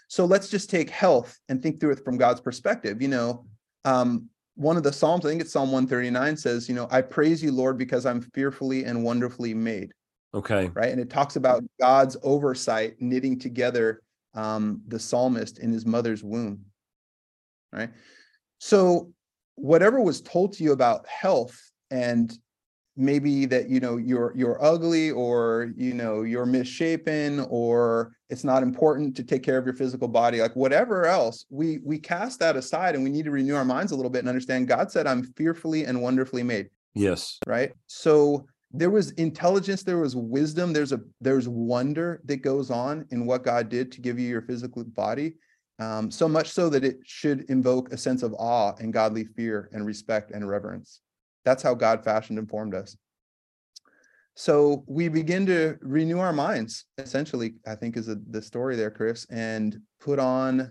[0.09, 3.03] So let's just take health and think through it from God's perspective.
[3.03, 3.45] You know,
[3.85, 7.43] um, one of the Psalms, I think it's Psalm 139, says, you know, I praise
[7.43, 9.93] you, Lord, because I'm fearfully and wonderfully made
[10.35, 10.91] okay right?
[10.91, 14.03] And it talks about God's oversight knitting together
[14.35, 16.61] um, the psalmist in his mother's womb,
[17.73, 17.91] right?
[18.59, 19.13] So,
[19.59, 21.59] whatever was told to you about health
[21.91, 22.39] and
[22.97, 28.63] maybe that you know you're you're ugly or you know you're misshapen or it's not
[28.63, 32.57] important to take care of your physical body like whatever else we we cast that
[32.57, 35.07] aside and we need to renew our minds a little bit and understand god said
[35.07, 36.69] i'm fearfully and wonderfully made.
[36.95, 37.39] Yes.
[37.47, 37.71] Right?
[37.87, 43.25] So there was intelligence there was wisdom there's a there's wonder that goes on in
[43.25, 45.35] what god did to give you your physical body
[45.79, 49.69] um, so much so that it should invoke a sense of awe and godly fear
[49.73, 51.01] and respect and reverence.
[51.45, 52.97] That's how god fashioned and formed us.
[54.35, 58.91] So we begin to renew our minds essentially i think is a, the story there
[58.91, 60.71] chris and put on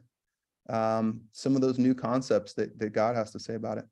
[0.70, 3.86] um, some of those new concepts that, that god has to say about it.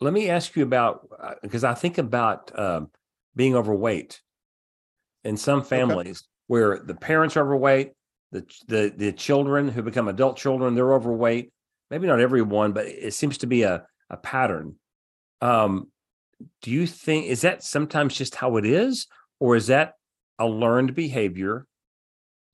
[0.00, 1.08] Let me ask you about
[1.42, 2.90] because I think about um,
[3.36, 4.20] being overweight.
[5.24, 7.92] In some families where the parents are overweight,
[8.32, 11.52] the the the children who become adult children they're overweight.
[11.90, 14.76] Maybe not everyone, but it seems to be a a pattern.
[15.40, 15.88] Um,
[16.62, 19.06] do you think is that sometimes just how it is,
[19.38, 19.94] or is that
[20.38, 21.66] a learned behavior,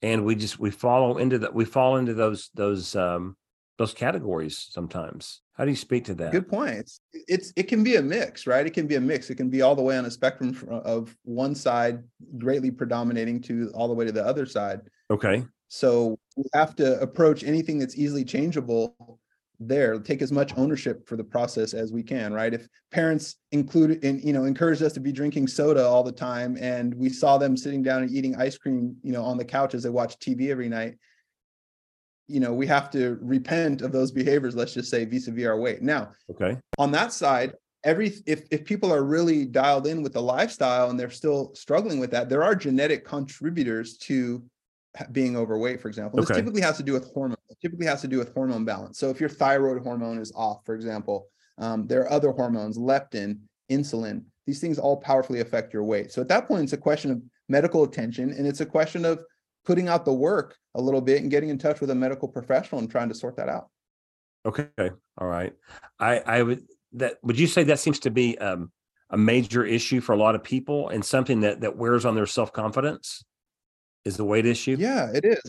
[0.02, 3.36] and we just we follow into that we fall into those those um,
[3.78, 5.40] those categories sometimes?
[5.52, 6.30] How do you speak to that?
[6.30, 6.70] Good point.
[6.70, 8.66] It's, it's it can be a mix, right?
[8.66, 9.30] It can be a mix.
[9.30, 12.02] It can be all the way on a spectrum of one side
[12.38, 14.82] greatly predominating to all the way to the other side.
[15.10, 15.44] Okay.
[15.68, 19.20] So we have to approach anything that's easily changeable
[19.60, 19.98] there.
[19.98, 22.54] Take as much ownership for the process as we can, right?
[22.54, 26.56] If parents include in you know encouraged us to be drinking soda all the time,
[26.60, 29.74] and we saw them sitting down and eating ice cream, you know, on the couch
[29.74, 30.96] as they watch TV every night,
[32.28, 34.54] you know, we have to repent of those behaviors.
[34.56, 35.82] Let's just say vis-a-vis our weight.
[35.82, 36.58] Now, Okay.
[36.78, 37.54] on that side
[37.84, 42.00] every if if people are really dialed in with the lifestyle and they're still struggling
[42.00, 44.42] with that there are genetic contributors to
[45.12, 46.40] being overweight for example this Okay.
[46.40, 49.10] typically has to do with hormone it typically has to do with hormone balance so
[49.10, 53.38] if your thyroid hormone is off for example um, there are other hormones leptin
[53.70, 57.10] insulin these things all powerfully affect your weight so at that point it's a question
[57.10, 59.20] of medical attention and it's a question of
[59.64, 62.80] putting out the work a little bit and getting in touch with a medical professional
[62.80, 63.68] and trying to sort that out
[64.46, 64.68] Okay.
[65.18, 65.52] All right.
[65.98, 68.70] I I would that would you say that seems to be um,
[69.10, 72.24] a major issue for a lot of people and something that that wears on their
[72.24, 73.24] self-confidence
[74.04, 74.76] is the weight issue?
[74.78, 75.40] Yeah, it is.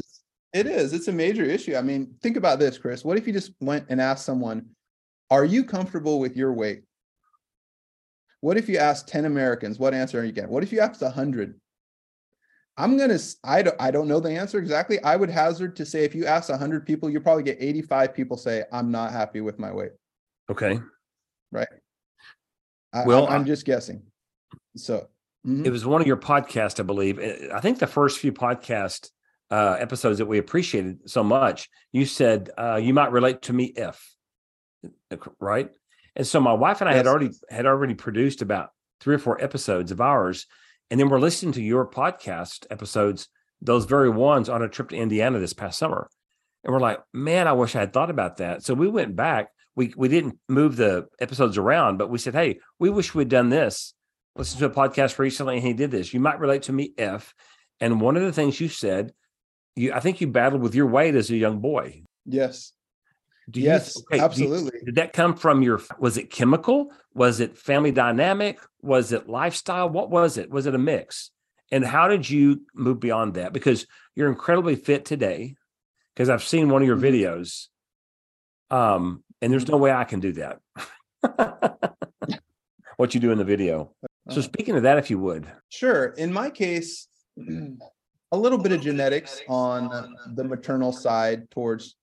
[0.53, 0.93] It is.
[0.93, 1.75] It's a major issue.
[1.75, 3.03] I mean, think about this, Chris.
[3.03, 4.69] What if you just went and asked someone,
[5.29, 6.83] Are you comfortable with your weight?
[8.41, 10.49] What if you asked 10 Americans, what answer are you getting?
[10.49, 11.59] What if you asked 100?
[12.77, 15.03] I'm going to, I don't, I don't know the answer exactly.
[15.03, 18.37] I would hazard to say if you ask 100 people, you'll probably get 85 people
[18.37, 19.91] say, I'm not happy with my weight.
[20.49, 20.79] Okay.
[22.93, 24.01] I, Well, I'm, I'm just guessing.
[24.77, 25.09] So,
[25.45, 25.65] mhm.
[25.65, 27.19] It was one of your podcasts, I believe.
[27.53, 29.09] I think the first few podcast
[29.51, 33.65] uh, episodes that we appreciated so much, you said uh, you might relate to me
[33.65, 34.15] if,
[35.11, 35.69] uh, right?
[36.15, 39.41] And so my wife and I had already had already produced about three or four
[39.41, 40.45] episodes of ours,
[40.91, 43.27] and then we're listening to your podcast episodes
[43.61, 46.09] those very ones on a trip to Indiana this past summer.
[46.63, 48.63] And we're like, man, I wish I had thought about that.
[48.63, 49.49] So we went back.
[49.75, 53.49] We we didn't move the episodes around, but we said, hey, we wish we'd done
[53.49, 53.93] this.
[54.35, 56.13] Listen to a podcast recently, and he did this.
[56.13, 57.33] You might relate to me if.
[57.81, 59.13] And one of the things you said,
[59.75, 62.03] you I think you battled with your weight as a young boy.
[62.25, 62.73] Yes.
[63.49, 64.79] Do yes, you, okay, do you- absolutely.
[64.85, 66.91] did that come from your was it chemical?
[67.13, 68.59] Was it family dynamic?
[68.81, 69.89] Was it lifestyle?
[69.89, 70.49] What was it?
[70.51, 71.31] Was it a mix?
[71.71, 73.51] And how did you move beyond that?
[73.53, 75.55] Because you're incredibly fit today.
[76.13, 77.01] Because I've seen one of your Mhm.
[77.01, 77.67] videos.
[78.69, 80.59] Um, and there's no way I can do that.
[82.97, 83.93] what you do in the video.
[84.29, 85.47] So Uh, speaking of that, if you would.
[85.69, 86.07] Sure.
[86.17, 87.07] In my case,
[88.31, 91.95] a little bit of genetics on the maternal side towards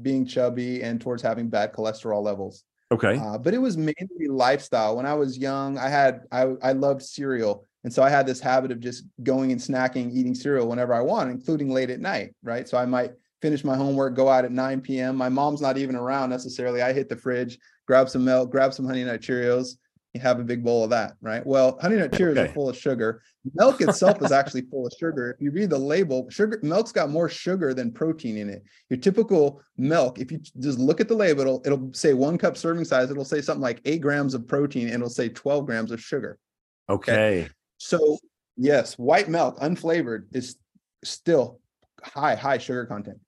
[0.00, 2.64] being chubby and towards having bad cholesterol levels.
[2.92, 3.18] Okay.
[3.18, 4.96] Uh, but it was mainly lifestyle.
[4.96, 8.40] When I was young, I had I I loved cereal, and so I had this
[8.40, 12.34] habit of just going and snacking, eating cereal whenever I want, including late at night.
[12.44, 13.12] Right, so I might
[13.42, 15.16] finish my homework, go out at 9 p.m.
[15.16, 16.80] My mom's not even around necessarily.
[16.80, 19.76] I hit the fridge, grab some milk, grab some Honey Nut Cheerios.
[20.16, 21.46] You have a big bowl of that, right?
[21.46, 22.48] Well, Honey Nut Cheerios Okay.
[22.48, 23.20] are full of sugar.
[23.52, 25.32] Milk itself is actually full of sugar.
[25.32, 28.62] If you read the label, sugar milk's got more sugar than protein in it.
[28.88, 32.56] Your typical milk, if you just look at the label, it'll, it'll say one cup
[32.56, 33.10] serving size.
[33.10, 36.38] It'll say something like eight grams of protein, and it'll say 12 grams of sugar.
[36.88, 37.46] Okay.
[37.76, 38.16] So,
[38.56, 40.56] yes, white milk, unflavored, is
[41.04, 41.60] still
[42.02, 43.18] high, high sugar content.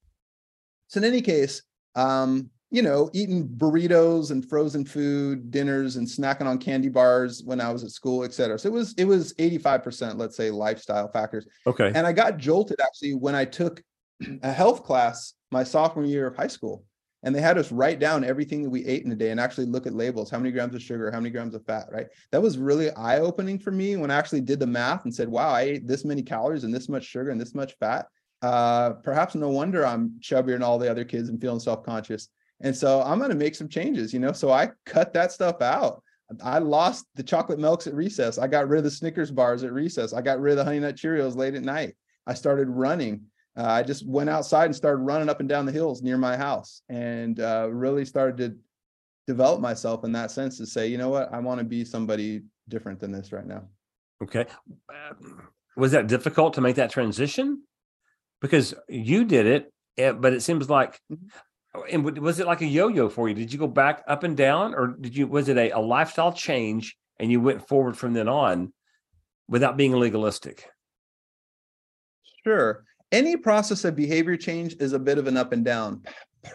[0.87, 1.61] So, in any case,
[1.95, 7.61] um, you know, eating burritos and frozen food dinners and snacking on candy bars when
[7.61, 8.59] I was at school, et cetera.
[8.59, 11.47] So it was it was 85%, let's say, lifestyle factors.
[11.67, 11.91] Okay.
[11.95, 13.83] And I got jolted actually when I took
[14.43, 16.85] a health class my sophomore year of high school.
[17.25, 19.67] And they had us write down everything that we ate in a day and actually
[19.67, 22.07] look at labels, how many grams of sugar, how many grams of fat, right?
[22.31, 25.29] That was really eye opening for me when I actually did the math and said,
[25.29, 28.07] wow, I ate this many calories and this much sugar and this much fat.
[28.41, 32.29] Uh, perhaps no wonder I'm chubbier than all the other kids and feeling self conscious.
[32.61, 34.33] And so I'm going to make some changes, you know?
[34.33, 36.03] So I cut that stuff out.
[36.43, 38.37] I lost the chocolate milks at recess.
[38.37, 40.13] I got rid of the Snickers bars at recess.
[40.13, 41.97] I got rid of the Honey Nut Cheerios late at night.
[42.27, 43.23] I started running.
[43.57, 46.37] Uh, I just went outside and started running up and down the hills near my
[46.37, 48.57] house and uh, really started to
[49.27, 52.43] develop myself in that sense to say, you know what, I want to be somebody
[52.69, 53.65] different than this right now.
[54.23, 54.47] Okay.
[55.77, 57.63] Was that difficult to make that transition?
[58.41, 61.31] Because you did it, eh, but it seems like, Mhm.
[61.75, 63.35] Oh, and was it like a yo-yo for you?
[63.35, 65.27] Did you go back up and down, or did you?
[65.27, 68.73] Was it a, a lifestyle change and you went forward from then on,
[69.49, 70.69] without being legalistic?
[72.45, 72.85] Sure.
[73.13, 76.03] Any process of behavior change is a bit of an up and down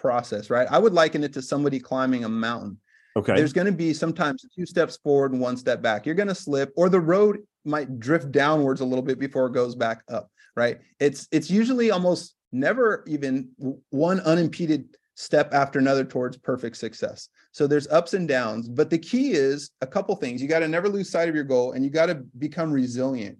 [0.01, 0.67] process, right?
[0.69, 2.79] I would liken it to somebody climbing a mountain.
[3.15, 3.35] Okay.
[3.35, 6.05] There's going to be sometimes two steps forward and one step back.
[6.05, 9.53] You're going to slip, or the road might drift downwards a little bit before it
[9.53, 10.79] goes back up, right?
[10.99, 13.49] It's it's usually almost never even
[13.89, 17.29] one unimpeded step after another towards perfect success.
[17.51, 20.41] So there's ups and downs, but the key is a couple things.
[20.41, 23.37] You got to never lose sight of your goal, and you got to become resilient,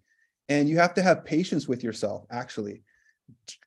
[0.49, 2.25] and you have to have patience with yourself.
[2.31, 2.83] Actually,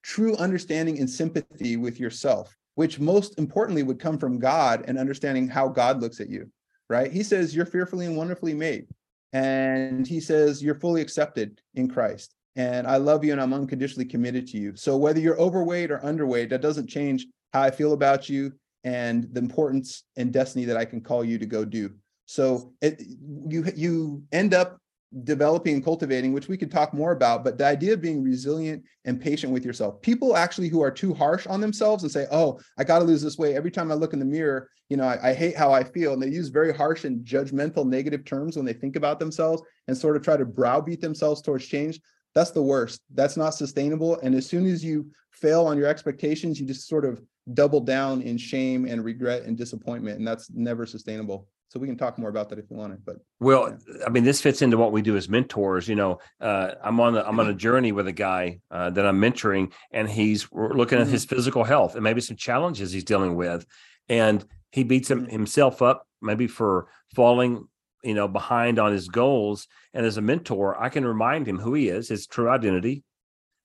[0.02, 5.48] true understanding and sympathy with yourself which most importantly would come from God and understanding
[5.48, 6.50] how God looks at you,
[6.88, 7.10] right?
[7.10, 8.86] He says, You're fearfully and wonderfully made.
[9.32, 12.34] And he says, You're fully accepted in Christ.
[12.54, 14.76] And I love you and I'm unconditionally committed to you.
[14.76, 18.52] So whether you're overweight or underweight, that doesn't change how I feel about you
[18.84, 21.90] and the importance and destiny that I can call you to go do.
[22.26, 23.00] So it,
[23.48, 24.78] you you end up
[25.22, 28.82] developing and cultivating, which we could talk more about, but the idea of being resilient
[29.04, 30.02] and patient with yourself.
[30.02, 33.22] People actually who are too harsh on themselves and say, "Oh, I got to lose
[33.22, 35.72] this weight." Every time I look in the mirror, you know, I, I hate how
[35.72, 39.18] I feel, and they use very harsh and judgmental, negative terms when they think about
[39.18, 42.00] themselves and sort of try to browbeat themselves towards change.
[42.34, 43.00] That's the worst.
[43.14, 44.18] That's not sustainable.
[44.20, 47.20] And as soon as you fail on your expectations, you just sort of
[47.52, 51.48] double down in shame and regret and disappointment, and that's never sustainable.
[51.68, 53.00] So we can talk more about that if you want it.
[53.04, 55.88] But Well, I mean, this fits into what we do as mentors.
[55.88, 59.04] You know, uh, I'm on the, I'm on a journey with a guy uh, that
[59.04, 63.04] I'm mentoring, and he's we're looking at his physical health and maybe some challenges he's
[63.04, 63.66] dealing with,
[64.08, 65.30] and he beats him, Mhm.
[65.30, 67.66] himself up maybe for falling,
[68.02, 69.66] you know, behind on his goals.
[69.92, 73.02] And as a mentor, I can remind him who he is, his true identity,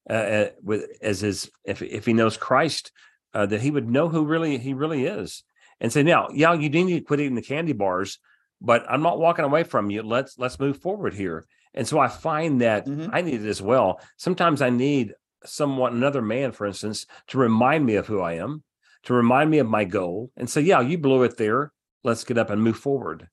[0.09, 2.91] uh, uh, with as his if if he knows Christ,
[3.33, 5.43] uh, that he would know who really he really is,
[5.79, 8.19] and say, now, yeah, you do need to quit eating the candy bars
[8.61, 10.03] but I'm not walking away from you.
[10.03, 11.45] Let's let's move forward here.
[11.73, 13.09] And so I find that Mhm.
[13.11, 13.99] I need it as well.
[14.17, 18.63] Sometimes I need someone, another man, for instance, to remind me of who I am,
[19.03, 21.73] to remind me of my goal, and say, "Yeah, you blew it there.
[22.03, 23.27] Let's get up and move forward."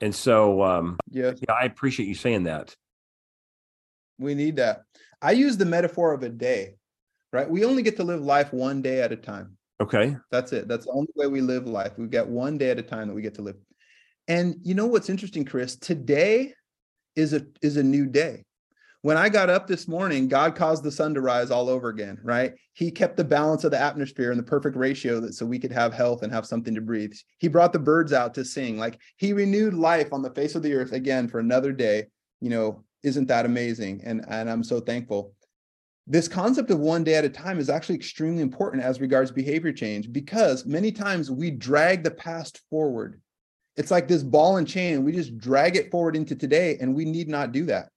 [0.00, 2.74] And so, um, yes, yeah, I appreciate you saying that.
[4.18, 4.84] We need that.
[5.20, 6.76] I use the metaphor of a day,
[7.32, 7.48] right?
[7.48, 9.56] We only get to live life one day at a time.
[9.80, 10.16] Okay.
[10.30, 10.68] That's it.
[10.68, 11.92] That's the only way we live life.
[11.96, 13.56] We've got one day at a time that we get to live.
[14.28, 15.76] And you know what's interesting, Chris?
[15.76, 16.52] Today
[17.16, 18.44] is a is a new day.
[19.02, 22.18] When I got up this morning, God caused the sun to rise all over again,
[22.22, 22.52] right?
[22.74, 25.72] He kept the balance of the atmosphere and the perfect ratio that so we could
[25.72, 27.14] have health and have something to breathe.
[27.38, 28.76] He brought the birds out to sing.
[28.76, 32.08] Like he renewed life on the face of the earth again for another day.
[32.42, 34.02] You know, isn't that amazing?
[34.04, 35.32] And and I'm so thankful.
[36.10, 39.72] This concept of one day at a time is actually extremely important as regards behavior
[39.72, 43.20] change because many times we drag the past forward.
[43.76, 47.04] It's like this ball and chain, we just drag it forward into today, and we
[47.04, 47.90] need not do that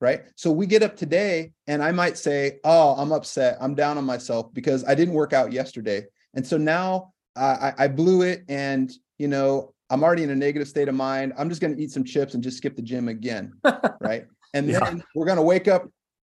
[0.00, 0.24] right?
[0.36, 3.56] So we get up today and I might say, Oh, I'm upset.
[3.60, 6.04] I'm down on myself because I didn't work out yesterday.
[6.34, 10.68] And so now I, I blew it and, you know, I'm already in a negative
[10.68, 11.32] state of mind.
[11.38, 13.54] I'm just going to eat some chips and just skip the gym again.
[14.00, 14.26] right.
[14.52, 14.80] And yeah.
[14.80, 15.88] then we're going to wake up.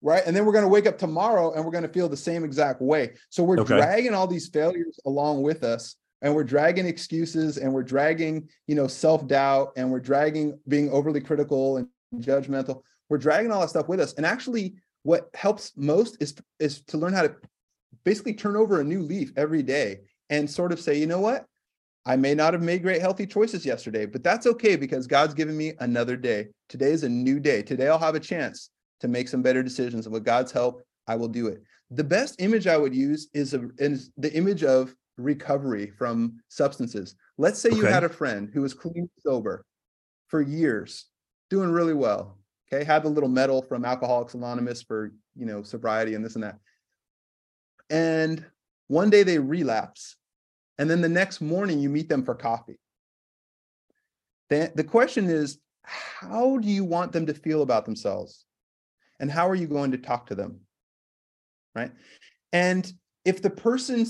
[0.05, 0.23] Right.
[0.27, 2.43] And then we're going to wake up tomorrow and we're going to feel the same
[2.43, 3.13] exact way.
[3.31, 3.77] So we're okay.
[3.77, 8.75] dragging all these failures along with us and we're dragging excuses and we're dragging, you
[8.75, 11.87] know, self doubt and we're dragging being overly critical and
[12.21, 16.81] judgmental we're dragging all that stuff with us and actually what helps most is is
[16.83, 17.35] to learn how to
[18.05, 20.01] basically turn over a new leaf every day
[20.31, 21.45] and sort of say you know what
[22.07, 25.57] i may not have made great healthy choices yesterday but that's okay because god's given
[25.57, 28.71] me another day today is a new day today i'll have a chance
[29.03, 32.41] to make some better decisions and with god's help i will do it the best
[32.41, 37.69] image i would use is, a, is the image of recovery from substances let's say
[37.69, 37.79] okay.
[37.79, 39.65] you had a friend who was clean sober
[40.29, 41.07] for years
[41.51, 42.39] doing really well
[42.73, 46.45] Okay, had the little medal from Alcoholics Anonymous for you know sobriety and this and
[46.45, 46.59] that.
[47.91, 48.45] And
[48.89, 50.17] one day they relapse,
[50.79, 52.79] and then the next morning you meet them for coffee.
[54.49, 58.45] The, the question is, how do you want them to feel about themselves?
[59.23, 60.61] And how are you going to talk to them?
[61.77, 61.93] Right.
[62.53, 62.93] And
[63.25, 64.05] if the person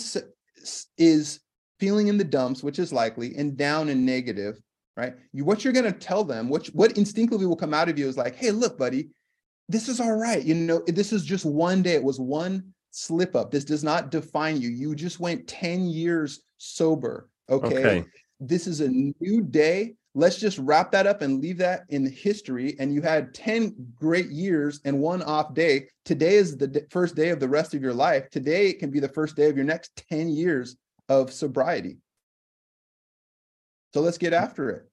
[0.96, 1.40] is
[1.78, 4.58] feeling in the dumps, which is likely, and down and negative,
[4.96, 5.14] right?
[5.34, 8.08] You, what you're going to tell them, what, what instinctively will come out of you
[8.08, 9.10] is like, hey, look, buddy,
[9.68, 10.42] this is all right.
[10.42, 11.92] You know, this is just one day.
[11.92, 13.50] It was one slip up.
[13.50, 14.70] This does not define you.
[14.70, 17.28] You just went 10 years sober.
[17.50, 17.66] Okay.
[17.66, 18.04] okay.
[18.40, 19.94] This is a new day.
[20.14, 22.76] Let's just wrap that up and leave that in history.
[22.78, 25.88] And you had 10 great years and one off day.
[26.04, 28.28] Today is the first day of the rest of your life.
[28.30, 30.76] Today can be the first day of your next 10 years
[31.08, 31.96] of sobriety.
[33.94, 34.88] So let's get after it.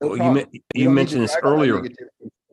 [0.00, 1.82] No well, you, you mentioned this earlier.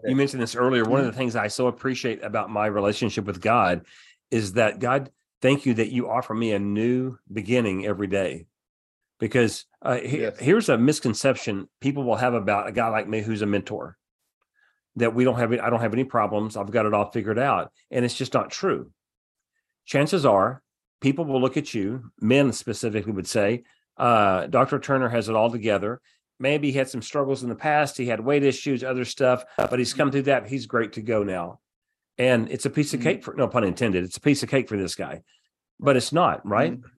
[0.06, 0.84] You mentioned this earlier.
[0.84, 1.20] One of the mm-hmm.
[1.20, 3.86] things I so appreciate about my relationship with God
[4.32, 5.10] is that God,
[5.42, 8.46] thank you that you offer me a new beginning every day.
[9.24, 10.38] Because uh, yes.
[10.38, 13.96] here's a misconception people will have about a guy like me who's a mentor
[14.98, 16.58] that we don't have I don't have any problems.
[16.58, 17.72] I've got it all figured out.
[17.90, 18.92] And it's just not true.
[19.86, 20.62] Chances are
[21.00, 23.64] people will look at you, men specifically would say,
[23.96, 24.78] uh, Dr.
[24.78, 26.02] Turner has it all together.
[26.38, 27.96] Maybe he had some struggles in the past.
[27.96, 30.50] He had weight issues, other stuff, but he's come through that.
[30.50, 31.62] He's great to go now.
[32.18, 33.08] And it's a piece of mm-hmm.
[33.08, 34.04] cake for no pun intended.
[34.04, 35.22] It's a piece of cake for this guy,
[35.80, 36.74] but it's not, right?
[36.74, 36.90] Mm-hmm.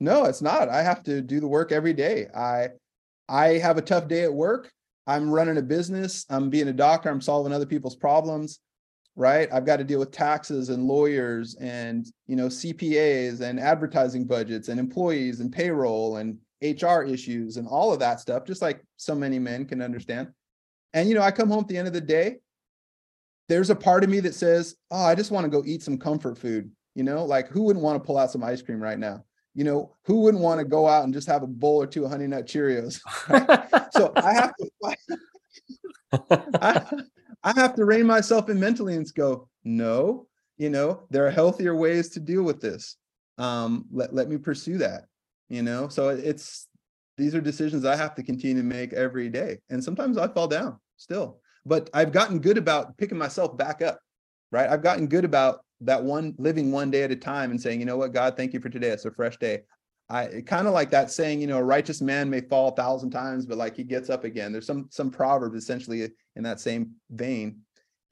[0.00, 0.68] No, it's not.
[0.68, 2.26] I have to do the work every day.
[2.34, 2.68] I
[3.28, 4.70] I have a tough day at work.
[5.06, 6.26] I'm running a business.
[6.28, 7.10] I'm being a doctor.
[7.10, 8.60] I'm solving other people's problems
[9.16, 14.26] right i've got to deal with taxes and lawyers and you know cpas and advertising
[14.26, 18.82] budgets and employees and payroll and hr issues and all of that stuff just like
[18.96, 20.28] so many men can understand
[20.92, 22.36] and you know i come home at the end of the day
[23.48, 25.98] there's a part of me that says oh i just want to go eat some
[25.98, 28.98] comfort food you know like who wouldn't want to pull out some ice cream right
[28.98, 29.24] now
[29.56, 32.04] you know who wouldn't want to go out and just have a bowl or two
[32.04, 33.92] of honey nut cheerios right?
[33.92, 34.70] so i have to
[36.60, 36.82] I,
[37.42, 40.26] I have to rein myself in mentally and go, no,
[40.56, 42.96] you know, there are healthier ways to deal with this.
[43.38, 45.04] Um, let, let me pursue that,
[45.48, 45.88] you know?
[45.88, 46.68] So it's,
[47.16, 49.58] these are decisions I have to continue to make every day.
[49.70, 54.00] And sometimes I fall down still, but I've gotten good about picking myself back up,
[54.50, 54.68] right?
[54.68, 57.86] I've gotten good about that one living one day at a time and saying, you
[57.86, 58.88] know what, God, thank you for today.
[58.88, 59.62] It's a fresh day.
[60.08, 63.10] I kind of like that saying, you know, a righteous man may fall a thousand
[63.10, 64.52] times, but like he gets up again.
[64.52, 67.62] There's some some proverb essentially in that same vein.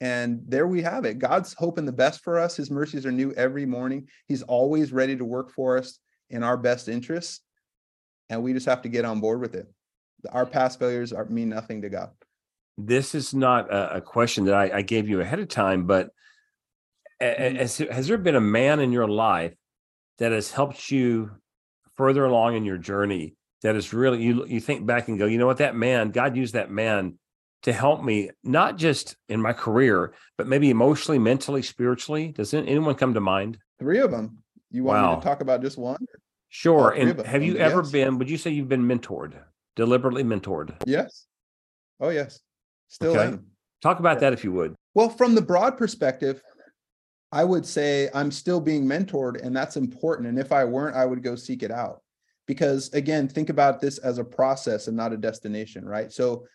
[0.01, 1.19] And there we have it.
[1.19, 2.57] God's hoping the best for us.
[2.57, 4.09] His mercies are new every morning.
[4.27, 5.99] He's always ready to work for us
[6.29, 7.41] in our best interests.
[8.29, 9.67] And we just have to get on board with it.
[10.31, 12.09] Our past failures are, mean nothing to God.
[12.77, 16.09] This is not a, a question that I, I, gave you ahead of time, but
[17.21, 17.55] mm-hmm.
[17.57, 19.53] has, has there been a man in your life
[20.17, 21.31] that has helped you
[21.95, 25.37] further along in your journey that is really you you think back and go, you
[25.37, 27.17] know what, that man, God used that man
[27.63, 32.31] to help me not just in my career, but maybe emotionally, mentally, spiritually?
[32.31, 33.57] Does anyone come to mind?
[33.79, 34.37] Three of them.
[34.69, 35.15] You want wow.
[35.15, 36.05] me to talk about just one?
[36.49, 36.91] Sure.
[36.91, 39.33] And have you ever been, would you say you've been mentored,
[39.75, 40.75] deliberately mentored?
[40.85, 41.25] Yes.
[41.99, 42.39] Oh, yes.
[42.87, 43.33] Still okay.
[43.33, 43.47] Am.
[43.81, 44.21] Talk about yeah.
[44.21, 44.75] that if you would.
[44.93, 46.41] Well, from the broad perspective,
[47.35, 50.29] I would say I'm still being mentored, and that's important.
[50.29, 52.01] And if I weren't, I would go seek it out.
[52.47, 56.13] Because again, think about this as a process and not a destination, right?
[56.13, 56.45] So,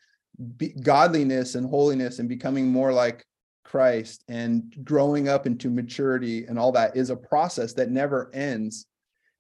[0.57, 3.27] be, godliness and holiness and becoming more like
[3.63, 8.87] Christ and growing up into maturity and all that is a process that never ends.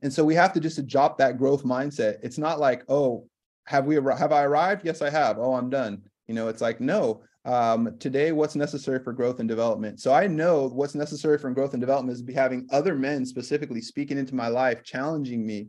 [0.02, 2.18] And so we have to just adopt that growth mindset.
[2.22, 3.26] It's not like, oh,
[3.64, 4.82] have we have I arrived?
[4.84, 5.38] Yes, I have.
[5.38, 6.02] Oh, I'm done.
[6.28, 10.00] You know, it's like, no, um, today what's necessary for growth and development.
[10.00, 13.80] So I know what's necessary for growth and development is be having other men specifically
[13.80, 15.68] speaking into my life, challenging me.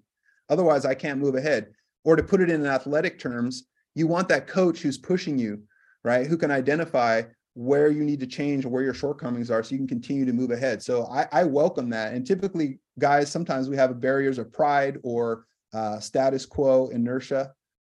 [0.50, 1.68] Otherwise, I can't move ahead.
[2.04, 5.64] Or to put it in athletic terms, you want that coach who's pushing you,
[6.04, 6.28] right?
[6.28, 9.88] Who can identify where you need to change where your shortcomings are so you can
[9.88, 10.82] continue to move ahead.
[10.82, 12.14] So I, I welcome that.
[12.14, 17.54] And typically, guys, sometimes we have barriers of pride or uh, status quo inertia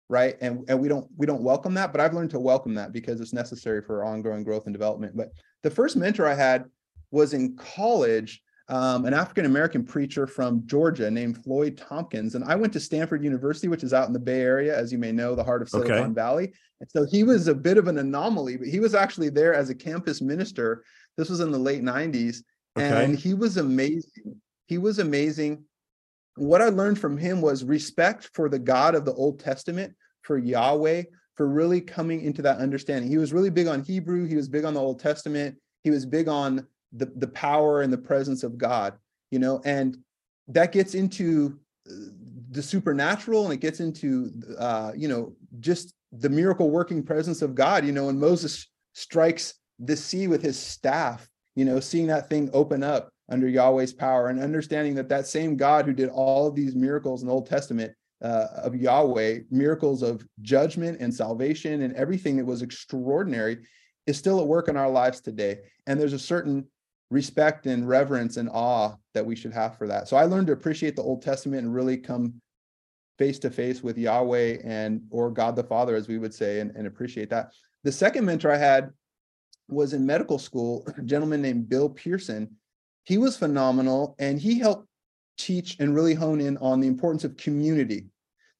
[0.08, 0.36] right?
[0.40, 3.20] And and we don't we don't welcome that but i've learned to welcome that because
[3.20, 5.16] it's necessary for ongoing growth and development.
[5.16, 5.32] But
[5.62, 6.64] the first mentor i had
[7.10, 12.34] was in college um, an african american preacher from georgia named floyd thompkins.
[12.34, 14.98] And i went to stanford university which is out in the bay area as you
[14.98, 16.12] may know the heart of silicon okay.
[16.12, 16.52] valley.
[16.80, 19.70] And so he was a bit of an anomaly but he was actually there as
[19.70, 20.84] a campus minister.
[21.16, 22.42] This was in the late 90s
[22.78, 23.04] okay.
[23.04, 24.40] and he was amazing.
[24.66, 25.64] He was amazing
[26.36, 30.38] what I learned from him was respect for the God of the Old Testament, for
[30.38, 33.10] Yahweh, for really coming into that understanding.
[33.10, 36.06] He was really big on Hebrew, he was big on the Old Testament, he was
[36.06, 38.94] big on the, the power and the presence of God,
[39.30, 39.96] you know, and
[40.48, 41.58] that gets into
[41.88, 41.92] uh,
[42.50, 47.54] the supernatural and it gets into, uh, you know, just the miracle working presence of
[47.54, 52.28] God, you know, and Moses strikes the sea with his staff, you know, seeing that
[52.28, 56.46] thing open up under Yahweh's power and understanding that that same God who did all
[56.46, 61.82] of these miracles in the Old Testament uh, of Yahweh, miracles of judgment and salvation
[61.82, 63.58] and everything that was extraordinary,
[64.06, 65.58] is still at work in our lives today.
[65.86, 66.66] And there's a certain
[67.10, 70.08] respect and reverence and awe that we should have for that.
[70.08, 72.34] So I learned to appreciate the Old Testament and really come
[73.18, 76.70] face to face with Yahweh and or God the Father, as we would say, and,
[76.76, 77.52] and appreciate that.
[77.84, 78.90] The second mentor I had
[79.68, 82.56] was in medical school, a gentleman named Bill Pearson
[83.06, 84.88] he was phenomenal and he helped
[85.38, 88.06] teach and really hone in on the importance of community.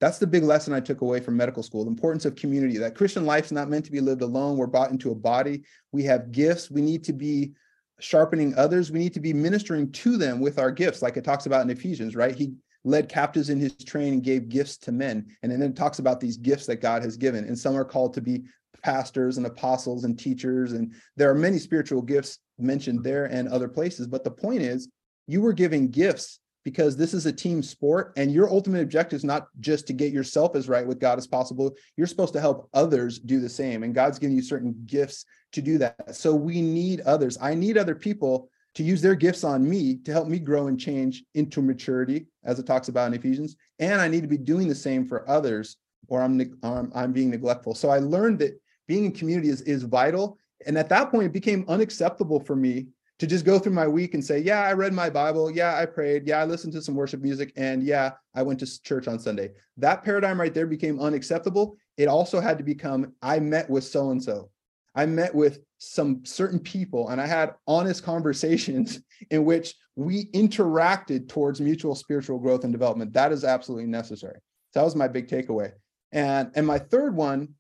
[0.00, 2.78] That's the big lesson I took away from medical school the importance of community.
[2.78, 4.56] That Christian life is not meant to be lived alone.
[4.56, 5.64] We're brought into a body.
[5.90, 6.70] We have gifts.
[6.70, 7.52] We need to be
[7.98, 8.92] sharpening others.
[8.92, 11.70] We need to be ministering to them with our gifts, like it talks about in
[11.70, 12.34] Ephesians, right?
[12.34, 12.52] He
[12.84, 15.26] led captives in his train and gave gifts to men.
[15.42, 17.44] And then it talks about these gifts that God has given.
[17.44, 18.44] And some are called to be
[18.82, 20.72] pastors and apostles and teachers.
[20.72, 24.06] And there are many spiritual gifts mentioned there and other places.
[24.06, 24.88] But the point is,
[25.26, 29.24] you were giving gifts because this is a team sport and your ultimate objective is
[29.24, 31.76] not just to get yourself as right with God as possible.
[31.96, 33.84] You're supposed to help others do the same.
[33.84, 36.16] And God's giving you certain gifts to do that.
[36.16, 37.38] So we need others.
[37.40, 40.78] I need other people to use their gifts on me to help me grow and
[40.78, 43.56] change into maturity, as it talks about in Ephesians.
[43.78, 45.76] And I need to be doing the same for others,
[46.08, 47.74] or I'm I'm, I'm being neglectful.
[47.74, 50.38] So I learned that being in community is, is vital.
[50.66, 52.88] And at that point, it became unacceptable for me
[53.18, 55.50] to just go through my week and say, yeah, I read my Bible.
[55.50, 56.26] Yeah, I prayed.
[56.26, 57.52] Yeah, I listened to some worship music.
[57.56, 59.52] And yeah, I went to church on Sunday.
[59.78, 61.76] That paradigm right there became unacceptable.
[61.96, 64.50] It also had to become, I met with so and so.
[64.94, 69.00] I met with some certain people and I had honest conversations
[69.30, 73.14] in which we interacted towards mutual spiritual growth and development.
[73.14, 74.38] That is absolutely necessary.
[74.72, 75.72] So that was my big takeaway.
[76.12, 77.54] And, and my third one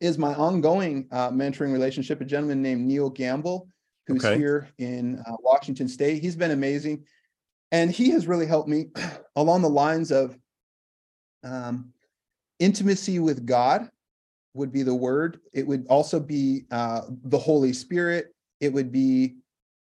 [0.00, 3.68] is my ongoing uh, mentoring relationship, a gentleman named Neil Gamble,
[4.06, 4.38] who's okay.
[4.38, 6.22] here in uh, Washington State.
[6.22, 7.04] He's been amazing.
[7.72, 8.86] And he has really helped me
[9.36, 10.36] along the lines of
[11.44, 11.92] um,
[12.58, 13.88] intimacy with God,
[14.56, 15.40] would be the word.
[15.52, 18.34] It would also be uh, the Holy Spirit.
[18.60, 19.36] It would be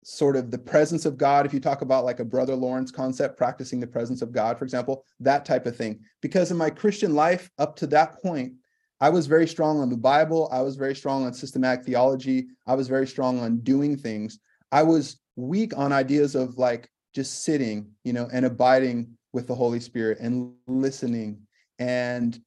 [0.02, 1.46] sort of the presence of God.
[1.46, 4.64] If you talk about like a Brother Lawrence concept, practicing the presence of God, for
[4.64, 6.00] example, that type of thing.
[6.20, 8.54] Because in my Christian life up to that point,
[9.02, 10.48] I was very strong on the Bible.
[10.52, 12.46] I was very strong on systematic theology.
[12.68, 14.38] I was very strong on doing things.
[14.70, 19.56] I was weak on ideas of like just sitting, you know, and abiding with the
[19.56, 21.40] Holy Spirit and listening
[21.80, 22.40] and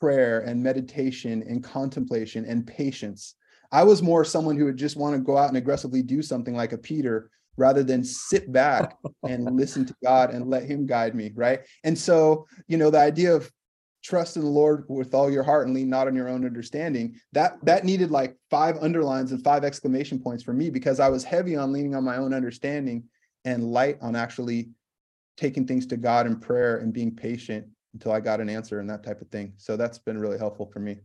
[0.00, 3.36] prayer and meditation and contemplation and patience.
[3.70, 6.56] I was more someone who would just want to go out and aggressively do something
[6.56, 8.96] like a Peter rather than sit back
[9.28, 11.60] and listen to God and let him guide me, right?
[11.84, 13.48] And so, you know, the idea of
[14.02, 17.16] trust in the Lord with all your heart and lean not on your own understanding.
[17.32, 21.24] That that needed like five underlines and five exclamation points for me because I was
[21.24, 23.04] heavy on leaning on my own understanding
[23.44, 24.70] and light on actually
[25.36, 28.88] taking things to God in prayer and being patient until I got an answer and
[28.90, 29.54] that type of thing.
[29.56, 30.98] So that's been really helpful for me.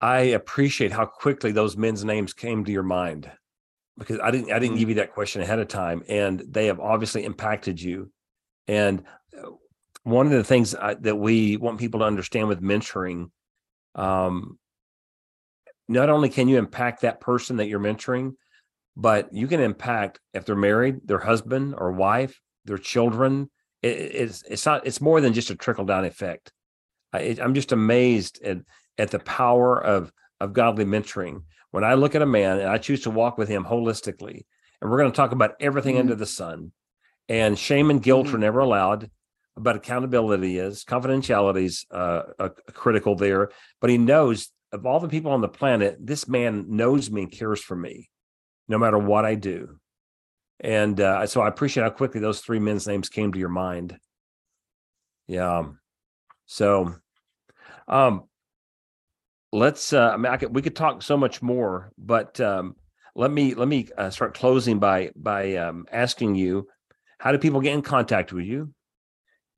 [0.00, 3.30] I appreciate how quickly those men's names came to your mind
[3.96, 4.80] because I didn't I didn't mm-hmm.
[4.80, 8.10] give you that question ahead of time and they have obviously impacted you.
[8.66, 9.04] And
[10.04, 13.30] one of the things I, that we want people to understand with mentoring
[13.94, 14.58] um,
[15.88, 18.34] not only can you impact that person that you're mentoring
[18.96, 23.50] but you can impact if they're married their husband or wife their children
[23.82, 26.52] it, it's it's not it's more than just a trickle down effect
[27.12, 28.58] I, i'm just amazed at
[28.98, 32.78] at the power of of godly mentoring when i look at a man and i
[32.78, 34.44] choose to walk with him holistically
[34.80, 36.00] and we're going to talk about everything mm-hmm.
[36.00, 36.72] under the sun
[37.28, 38.36] and shame and guilt mm-hmm.
[38.36, 39.10] are never allowed
[39.56, 42.22] but accountability is confidentiality is uh,
[42.72, 43.50] critical there.
[43.80, 47.32] But he knows of all the people on the planet this man knows me and
[47.32, 48.10] cares for me
[48.66, 49.78] no matter what i do.
[50.60, 53.96] And uh, so i appreciate how quickly those three men's names came to your mind.
[55.28, 55.64] Yeah.
[56.46, 56.94] So
[57.86, 58.24] um
[59.52, 62.74] let's uh i mean I could, we could talk so much more but um
[63.14, 66.66] let me let me uh, start closing by by um, asking you
[67.18, 68.74] how do people get in contact with you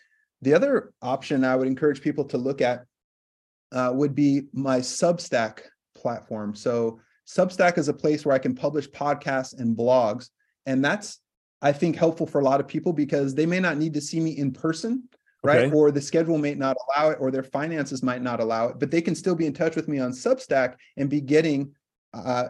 [0.43, 2.85] The other option I would encourage people to look at
[3.73, 5.61] uh, would be my Substack
[5.95, 6.55] platform.
[6.55, 10.31] So, Substack is a place where I can publish podcasts and blogs.
[10.65, 11.21] And that's,
[11.61, 14.19] I think, helpful for a lot of people because they may not need to see
[14.19, 15.07] me in person,
[15.45, 15.67] right?
[15.67, 15.77] Okay.
[15.77, 18.91] Or the schedule may not allow it, or their finances might not allow it, but
[18.91, 21.75] they can still be in touch with me on Substack and be getting
[22.15, 22.49] uh,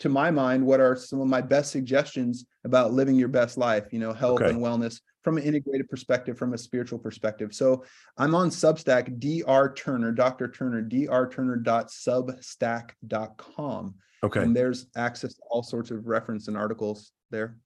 [0.00, 3.86] to my mind, what are some of my best suggestions about living your best life,
[3.92, 4.50] you know, health okay.
[4.50, 7.54] and wellness from an integrated perspective, from a spiritual perspective.
[7.54, 7.84] So
[8.16, 9.74] I'm on Substack, Dr.
[9.74, 10.48] Turner, Dr.
[10.48, 13.94] Turner, dr drturner.substack.com.
[14.22, 14.40] Okay.
[14.40, 17.56] And there's access to all sorts of reference and articles there.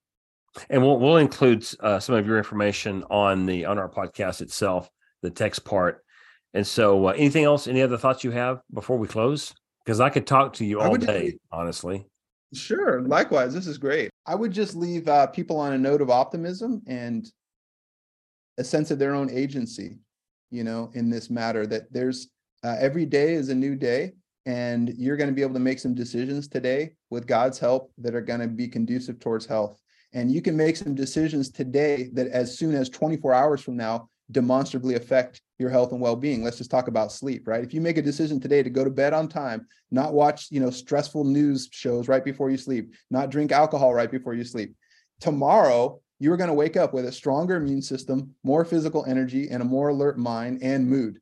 [0.70, 4.88] And we'll we'll include uh, some of your information on the on our podcast itself,
[5.20, 6.04] the text part.
[6.52, 7.66] And so, uh, anything else?
[7.66, 9.52] Any other thoughts you have before we close?
[9.84, 12.06] Because I could talk to you all day, honestly.
[12.54, 13.02] Sure.
[13.02, 14.10] Likewise, this is great.
[14.26, 17.26] I would just leave uh, people on a note of optimism and
[18.58, 19.98] a sense of their own agency,
[20.50, 21.66] you know, in this matter.
[21.66, 22.28] That there's
[22.62, 24.12] uh, every day is a new day,
[24.46, 28.14] and you're going to be able to make some decisions today with God's help that
[28.14, 29.80] are going to be conducive towards health.
[30.12, 34.08] And you can make some decisions today that, as soon as 24 hours from now,
[34.30, 37.96] demonstrably affect your health and well-being let's just talk about sleep right if you make
[37.96, 41.68] a decision today to go to bed on time not watch you know stressful news
[41.72, 44.74] shows right before you sleep not drink alcohol right before you sleep
[45.20, 49.62] tomorrow you're going to wake up with a stronger immune system more physical energy and
[49.62, 51.20] a more alert mind and mood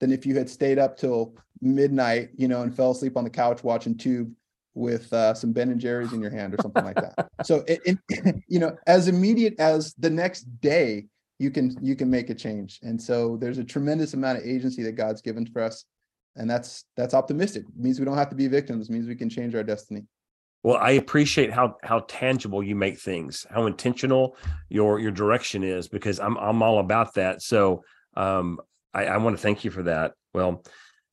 [0.00, 3.30] than if you had stayed up till midnight you know and fell asleep on the
[3.30, 4.32] couch watching tube
[4.74, 7.28] with uh, some Ben and Jerry's in your hand or something like that.
[7.44, 11.06] So, it, it, you know, as immediate as the next day,
[11.38, 12.78] you can you can make a change.
[12.82, 15.84] And so there's a tremendous amount of agency that god's given for us
[16.36, 17.64] and that's that's optimistic.
[17.64, 18.88] It means we don't have to be victims.
[18.88, 20.04] It means we can change our destiny.
[20.62, 24.36] Well i appreciate how how tangible you make things how intentional
[24.70, 27.42] your your direction is because i'm i'm all about that.
[27.42, 27.84] So
[28.16, 28.60] um
[28.92, 30.12] i, I want to thank you for that.
[30.32, 30.64] Well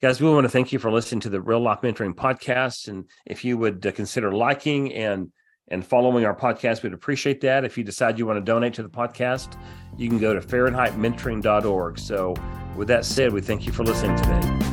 [0.02, 2.88] guys we want to thank you for listening to the real life mentoring podcast.
[2.88, 5.32] And if you would uh, consider liking and
[5.68, 6.84] and following our podcast.
[6.84, 7.66] We'd appreciate that.
[7.66, 9.58] If you decide you want to donate to the podcast,
[9.98, 12.00] you can go to FahrenheitMentoring.org.
[12.00, 12.36] So,
[12.76, 14.72] with that said, we thank you for listening today.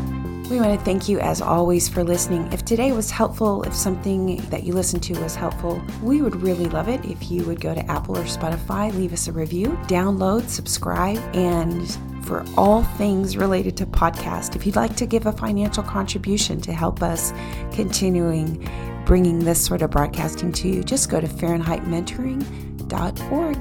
[0.50, 2.50] We want to thank you as always for listening.
[2.54, 6.64] If today was helpful, if something that you listened to was helpful, we would really
[6.66, 10.48] love it if you would go to Apple or Spotify, leave us a review, download,
[10.48, 14.56] subscribe, and for all things related to podcast.
[14.56, 17.34] If you'd like to give a financial contribution to help us
[17.72, 18.66] continuing
[19.08, 23.56] bringing this sort of broadcasting to you, just go to FahrenheitMentoring.org.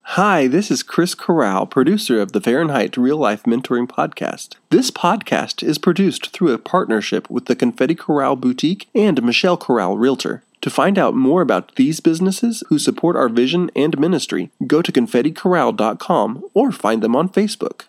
[0.00, 4.54] Hi, this is Chris Corral, producer of the Fahrenheit Real Life Mentoring Podcast.
[4.70, 9.98] This podcast is produced through a partnership with the Confetti Corral Boutique and Michelle Corral
[9.98, 10.42] Realtor.
[10.62, 14.90] To find out more about these businesses who support our vision and ministry, go to
[14.90, 17.82] confetticorral.com or find them on Facebook.